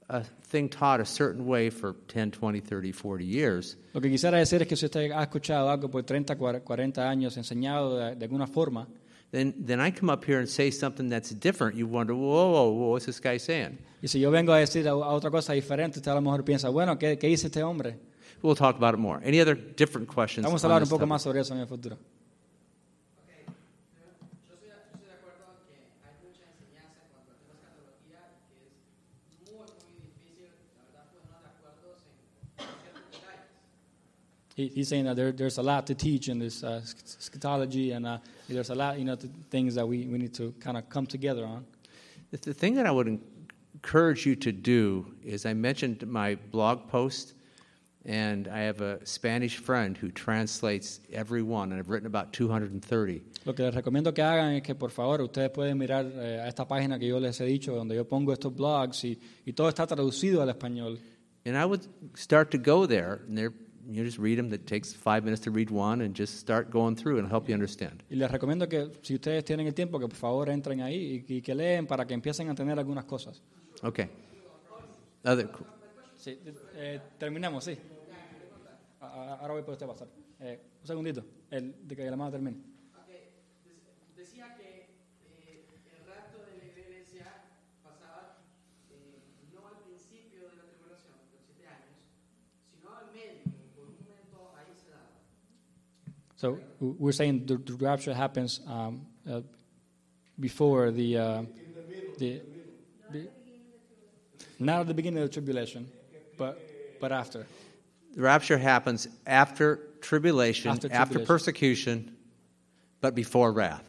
[0.09, 4.37] a thing taught a certain way for 10, 20, 30, 40 years, Lo que quisiera
[4.37, 8.25] decir es que si usted ha escuchado algo por 30, 40 años enseñado de, de
[8.25, 8.87] alguna forma,
[9.31, 11.75] then, then I come up here and say something that's different.
[11.75, 13.79] You wonder, whoa, whoa, whoa, what's this guy saying?
[14.01, 16.69] y si yo vengo a decir a, otra cosa diferente, usted a lo mejor piensa,
[16.69, 17.97] bueno, ¿qué, qué dice este hombre?
[18.43, 19.19] We'll talk about it more.
[19.25, 20.45] Any other different questions?
[20.45, 21.09] Vamos a hablar un poco topic?
[21.09, 21.97] más sobre eso en el futuro.
[21.97, 22.03] Yo
[24.53, 27.57] estoy, yo estoy de acuerdo en que hay mucha enseñanza en cuanto a temas de
[27.57, 28.69] escatología que es
[29.49, 33.49] muy, muy difícil, la verdad, ponernos de acuerdo en ciertos detalles.
[34.55, 36.81] He, he's saying that there, there's a lot to teach in this uh,
[37.19, 38.17] eschatology, and uh,
[38.49, 41.05] there's a lot, you know, th- things that we, we need to kind of come
[41.05, 41.65] together on.
[42.31, 43.07] The- The thing that I would
[43.77, 47.33] encourage you to do is I mentioned my blog post,
[48.05, 53.21] and I have a Spanish friend who translates every one, and I've written about 230.
[53.45, 56.47] Lo que les recomiendo que hagan es que, por favor, ustedes pueden mirar eh, a
[56.47, 59.67] esta página que yo les he dicho, donde yo pongo estos blogs y, y todo
[59.69, 60.97] está traducido al español.
[61.45, 61.85] And I would
[62.15, 63.51] start to go there, and there,
[63.87, 64.51] you just read them.
[64.53, 67.53] It takes five minutes to read one, and just start going through and help you
[67.53, 68.03] understand.
[68.09, 71.35] Y les recomiendo que, si ustedes tienen el tiempo, que por favor entren ahí y,
[71.37, 73.41] y que leen para que empiecen a entender algunas cosas.
[73.83, 74.09] Okay.
[75.23, 75.49] Other,
[76.17, 76.39] Sí,
[76.75, 77.77] eh, terminamos, sí.
[78.99, 80.07] A- a- Ahora voy por usted a pasar.
[80.39, 82.57] Eh, un segundito, el, de que la mano termine.
[82.57, 83.07] Ok,
[83.63, 84.89] des- Decía que
[85.25, 87.25] eh, el rapto de la iglesia
[87.83, 88.37] pasaba
[88.89, 89.21] eh,
[89.53, 91.93] no al principio de la tribulación, de los siete años,
[92.73, 93.43] sino al medio,
[93.75, 95.21] por un momento ahí se daba.
[96.35, 99.41] So we're saying the, the rapture happens um, uh,
[100.39, 101.41] before the, uh,
[102.17, 102.41] the,
[103.11, 103.29] the-
[104.59, 105.87] not at the beginning of the tribulation,
[106.37, 106.59] but
[106.99, 107.45] but after.
[108.15, 112.15] the rapture happens after tribulation, After after, persecution,
[113.01, 113.83] but before wrath.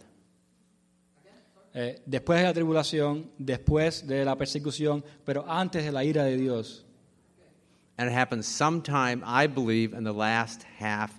[1.75, 6.37] Eh, después de la tribulación, después de la persecución, pero antes de la ira de
[6.37, 6.83] Dios.
[7.99, 11.13] And it happens sometime, I believe, in the last half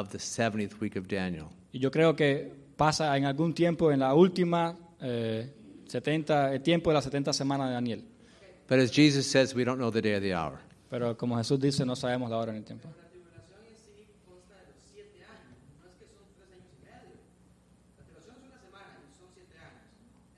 [0.00, 1.46] of the 70th week of Daniel.
[1.72, 5.52] Y yo creo que pasa en algún tiempo en la última eh,
[5.86, 8.04] 70, el tiempo de las 70 semanas de Daniel.
[8.68, 10.58] But as Jesus says, we don't know the day or the hour.
[10.90, 12.88] Pero como Jesús dice, no sabemos la hora ni el tiempo.
[12.88, 16.66] La tribulación en sí consta de los siete años, no es que son tres años
[16.74, 17.14] y medio.
[17.98, 19.86] La tribulación es una semana y son siete años.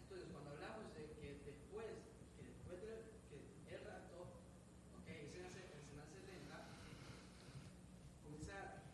[0.05, 1.89] Entonces, cuando hablamos de que después,
[2.37, 2.93] que después de
[3.33, 3.37] que
[3.73, 4.29] el rapto,
[5.01, 6.53] ok, es en la, se- es en la 70,
[8.25, 8.85] comenzar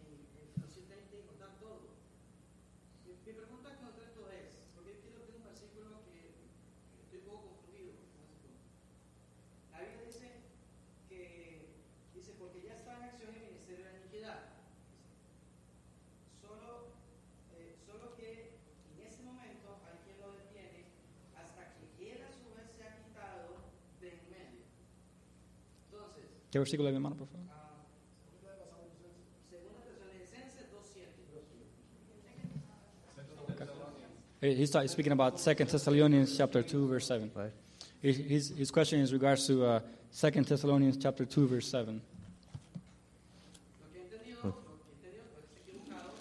[0.00, 1.88] en, en los siete años tiene que contar todo.
[3.08, 6.32] Mi, mi pregunta con esto es, porque quiero tener un versículo que,
[6.92, 8.48] que estoy un poco confundido con ese punto.
[9.72, 10.28] La Biblia dice
[11.08, 11.68] que
[12.14, 14.38] dice porque ya está en acción el ministerio de la iniquidad.
[16.40, 16.94] Solo,
[17.58, 18.54] eh, solo que
[18.94, 20.86] en ese momento hay quien lo detiene
[21.36, 23.58] hasta que él a su vez se ha quitado
[24.00, 24.64] de en medio.
[25.90, 27.46] Entonces, ¿Qué versículo hermano, por favor?
[29.50, 30.70] segunda Tesalonicenses
[34.40, 34.40] 2.7.
[34.40, 37.32] He- He's speaking about 2 Thessalonians chapter 2, verse 7.
[37.34, 37.50] Right.
[38.00, 39.80] His, his, question is regards to uh,
[40.16, 42.00] 2 Thessalonians chapter 2, verse 7.
[43.92, 44.60] He entendido, lo que
[45.02, 46.12] he entendido, puede ser equivocado,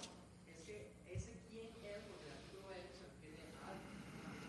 [0.47, 3.77] es que ese quien es, porque el artículo es, se refiere a una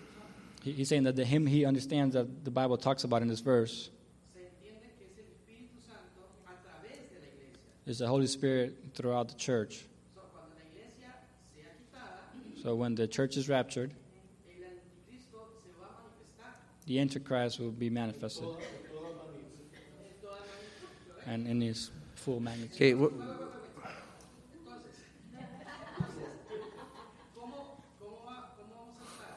[0.00, 0.64] persona.
[0.64, 3.40] He- He's saying that the him he understands that the Bible talks about in this
[3.40, 3.90] verse
[4.32, 7.73] Se entiende que es el Espíritu Santo a través de la iglesia.
[7.86, 9.84] Is the Holy Spirit throughout the church.
[10.14, 11.12] So, cuando la iglesia
[11.52, 13.90] sea quitada, So when the church is raptured,
[14.46, 16.50] el anticristo se va a manifestar
[16.86, 18.56] the Antichrist will be manifested en
[20.22, 21.26] toda magnitud.
[21.26, 22.74] and in his full magnitude.
[22.76, 23.12] Okay, wh-
[27.34, 29.36] ¿Cómo, cómo, va, ¿Cómo vamos a estar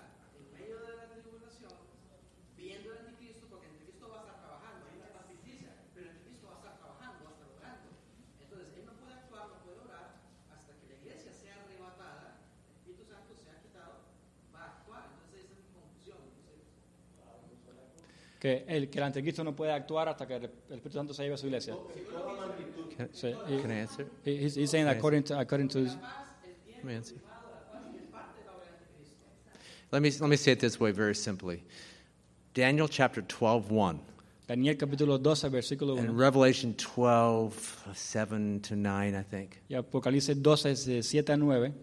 [18.37, 21.24] en Que el, que el anticristo no puede actuar hasta que el, Espíritu Santo se
[21.24, 21.76] lleve a su iglesia.
[22.96, 24.08] Can, Sí, can I answer?
[24.24, 25.98] he's, he's saying that according to, according to his-
[26.78, 27.16] Let me answer.
[29.92, 31.62] Let me, let me say it this way very simply.
[32.54, 34.00] Daniel chapter 12, 1,
[34.48, 36.06] Daniel capítulo 12, versículo 1.
[36.06, 41.74] and Revelation 12, 7 to 9, I think, Y Apocalipsis 12, de 7 a 9,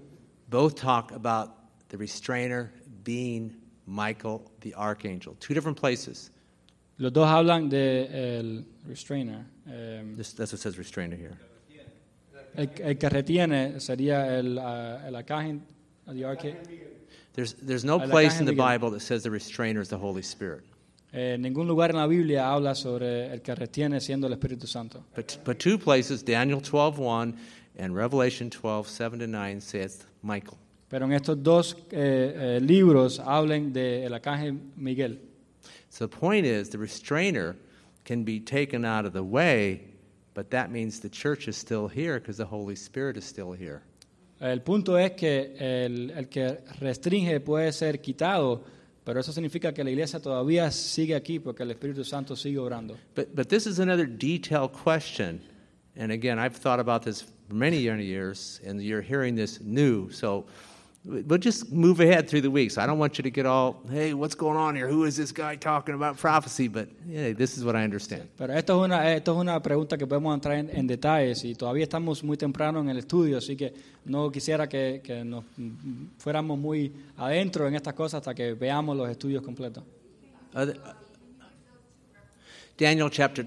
[0.49, 1.51] both talk about
[1.91, 3.55] the restrainer being
[3.87, 5.37] Michael the archangel.
[5.41, 6.31] Two different places.
[6.99, 9.45] Los dos hablan de el restrainer.
[9.67, 11.35] eh, This, that's what says restrainer here.
[12.57, 15.61] el, el que retiene sería el, ah, el arcángel,
[16.07, 16.57] the archa-
[17.35, 18.53] There's, there's no place in the.
[18.53, 20.63] Bible that says the restrainer is the Holy Spirit.
[21.13, 25.05] eh, ningún lugar en la Biblia habla sobre el que retiene siendo el Espíritu Santo.
[25.17, 27.35] But, but two places, Daniel 12:1
[27.77, 30.57] and Revelation 12, 7 to 9, says Michael.
[30.89, 35.19] Pero en estos dos eh, eh, libros hablan del arcángel Miguel.
[35.91, 37.57] So the point is, the restrainer
[38.05, 39.83] can be taken out of the way,
[40.35, 43.83] but that means the church is still here because the Holy Spirit is still here.
[44.41, 48.63] El punto es que el, el que restringe puede ser quitado,
[49.05, 52.97] pero eso significa que la iglesia todavía sigue aquí porque el Espíritu Santo sigue obrando.
[53.15, 55.41] But, but this is another detailed question.
[55.97, 60.11] And again, I've thought about this for many, many years, and you're hearing this new.
[60.11, 60.47] So
[61.05, 62.79] we'll just move ahead through the weeks.
[62.79, 64.89] I don't want you to get all, hey, what's going on here?
[64.89, 66.69] Who is this guy talking about prophecy?
[66.69, 68.29] But yeah, this is what I understand.
[68.39, 71.55] Pero esto es una, esto es una pregunta que podemos entrar en, en detalles y
[71.55, 73.75] todavía estamos muy temprano en el estudio, así que
[74.07, 75.45] no quisiera que, que nos
[76.19, 79.85] fuéramos muy adentro en estas cosas hasta que veamos los estudios completos.
[80.55, 80.93] Other- uh,
[82.79, 83.47] Daniel chapter.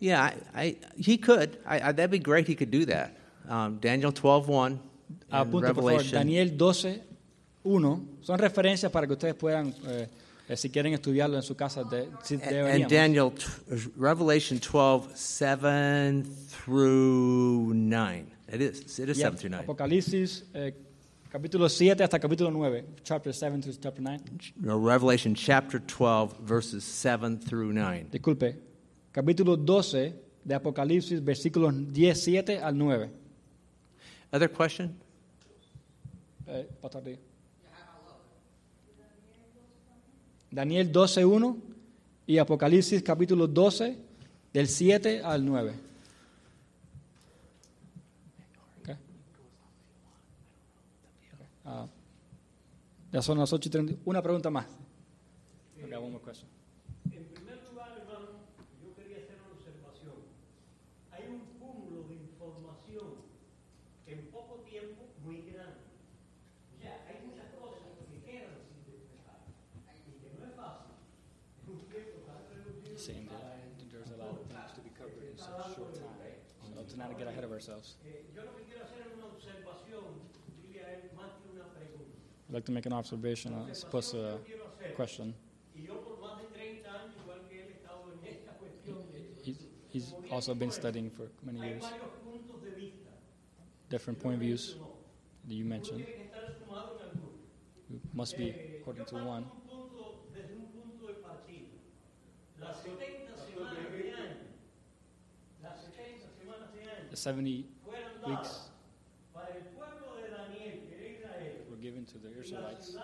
[0.00, 1.58] Yeah, I, I, he could.
[1.64, 2.48] I, that'd be great.
[2.48, 3.16] He could do that.
[3.48, 4.80] Um, Daniel 12, 1 and
[5.30, 6.12] Apunte, por favor, Revelation.
[6.20, 7.02] Daniel 12,
[7.64, 8.08] 1.
[8.22, 10.08] Son referencias para que ustedes puedan, eh,
[10.48, 12.42] eh, si quieren estudiarlo en su casa, de, si and,
[12.82, 13.44] and Daniel, t-
[13.96, 18.26] Revelation 12, 7 through 9.
[18.52, 18.98] It is.
[18.98, 19.64] It is Y 7 through 9.
[19.64, 20.72] Apocalipsis, eh,
[21.30, 22.84] capítulo 7 hasta capítulo 9.
[23.02, 24.20] Chapter 7 to chapter 9.
[24.60, 28.08] No, Revelation chapter 12, verses 7 through 9.
[28.10, 28.56] Disculpe.
[29.10, 30.14] Capítulo 12
[30.44, 33.10] de Apocalipsis, versículos 17 al 9.
[34.32, 34.98] Other question?
[36.46, 37.18] Eh, arriba.
[40.50, 41.56] Daniel 12, 1
[42.26, 43.96] y Apocalipsis capítulo 12
[44.52, 45.74] del 7 al 9.
[48.80, 48.96] Ok.
[51.64, 51.86] Ah,
[53.12, 53.94] ya son las 8 y 30.
[54.04, 54.66] Una pregunta más.
[55.76, 56.51] Okay, one more question.
[77.68, 78.24] Eh,
[81.74, 82.16] pregunta.
[82.48, 84.40] I'd like to make an observation as opposed to
[84.84, 85.34] a question.
[85.74, 88.98] y yo por más de 30 años, igual que él, he estado en esta cuestión.
[89.44, 89.54] He,
[89.92, 93.10] he's also been studying for many years, varios puntos de vista.
[93.88, 94.76] different point of views
[95.46, 96.04] that you mentioned.
[96.04, 97.32] Tiene que estar sumado en alguno.
[97.94, 99.46] It must be eh, according to one.
[107.16, 107.66] 70
[108.26, 108.70] weeks
[111.70, 112.94] were given to the Israelites.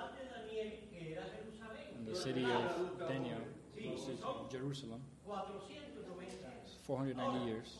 [1.98, 3.38] in the city of Daniel,
[3.74, 5.00] which is Jerusalem,
[6.82, 7.78] 490 years.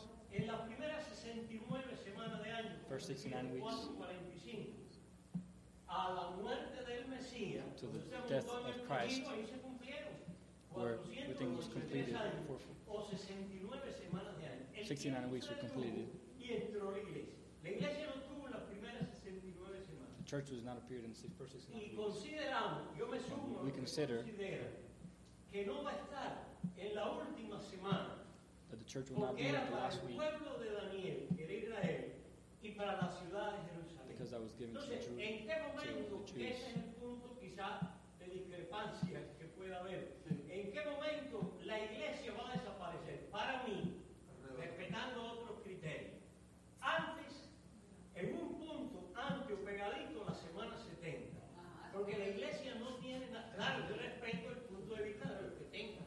[2.89, 3.74] First 69 weeks.
[7.81, 7.99] To the
[8.29, 9.22] death of Christ,
[10.72, 12.14] where everything was completed.
[12.47, 12.59] For,
[14.89, 16.09] 69 weeks were completed.
[20.16, 22.24] The church was not appeared in the first 69 weeks.
[23.64, 24.24] We consider
[28.70, 30.16] that the church will not be at the last week
[34.09, 36.64] because I was given to, Jew, to the Jews.
[38.28, 40.16] discrepancia que pueda haber.
[40.51, 43.28] ¿En qué momento la iglesia va a desaparecer?
[43.30, 43.95] Para mí,
[44.89, 46.16] respetando otros criterios,
[46.80, 47.49] antes,
[48.14, 51.36] en un punto, antes o pegadito a la semana 70,
[51.93, 55.53] porque la iglesia no tiene nada, claro, yo respeto el punto de vista de los
[55.55, 56.05] que tengan.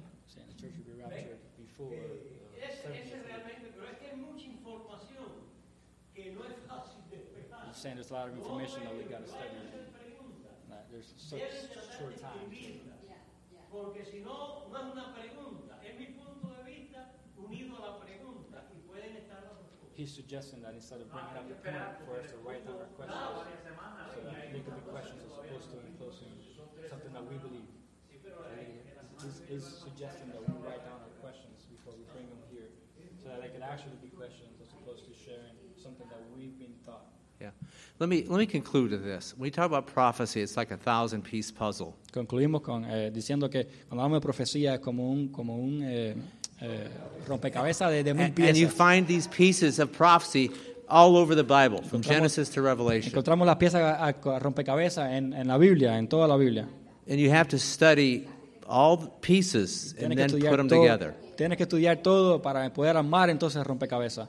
[0.64, 1.38] Eh,
[1.80, 1.92] uh,
[2.58, 3.24] ese, ese 70th.
[3.26, 5.30] realmente, pero es que hay mucha información
[6.14, 7.68] que no es fácil despejar.
[7.68, 9.62] He's saying there's a lot of information that we got to No hay study.
[9.62, 10.54] que hacer preguntas.
[10.70, 12.34] That there's such deben tratar short de time.
[12.50, 12.98] escribirlas.
[13.72, 15.71] Porque si no, no es una pregunta,
[20.02, 21.78] He's suggesting that instead of bringing up the point
[22.10, 23.22] for us to write down our questions,
[24.10, 26.34] so that they could be questions as opposed to imposing
[26.90, 27.70] something that we believe.
[29.22, 32.74] He's, he's suggesting that we write down our questions before we bring them here,
[33.22, 36.74] so that they could actually be questions as opposed to sharing something that we've been
[36.82, 37.06] taught.
[37.38, 37.54] Yeah.
[38.00, 39.38] Let me, let me conclude with this.
[39.38, 41.94] When we talk about prophecy, it's like a thousand piece puzzle.
[42.12, 46.10] Concluimos con, eh, diciendo que cuando hablamos de profecía es como un, como un eh,
[46.10, 46.16] eh,
[46.62, 46.88] Eh,
[47.28, 50.52] rompecabezas de, de mil And, and you find these pieces of prophecy
[50.88, 53.12] all over the Bible, from Genesis to Revelation.
[53.12, 56.68] Encontramos las piezas a, a rompecabezas en, en la Biblia, en toda la Biblia.
[57.10, 58.28] And you have to study
[58.68, 61.16] all the pieces and then put them todo, together.
[61.36, 64.28] tienes que estudiar todo para poder armar entonces rompecabezas.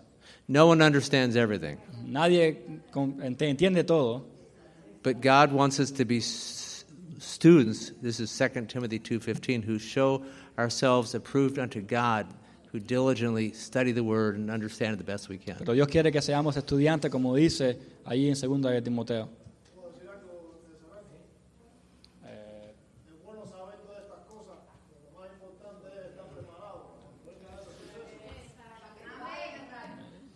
[0.49, 4.24] No one understands everything, Nadie entiende todo,
[5.03, 6.20] but God wants us to be
[7.23, 7.93] students.
[8.03, 10.23] This is 2 Timothy 2:15 who show
[10.59, 12.27] ourselves approved unto God,
[12.73, 15.57] who diligently study the word and understand it the best we can.
[15.59, 19.41] pero Dios quiere que seamos estudiantes, como dice ahí en 2 de Timoteo.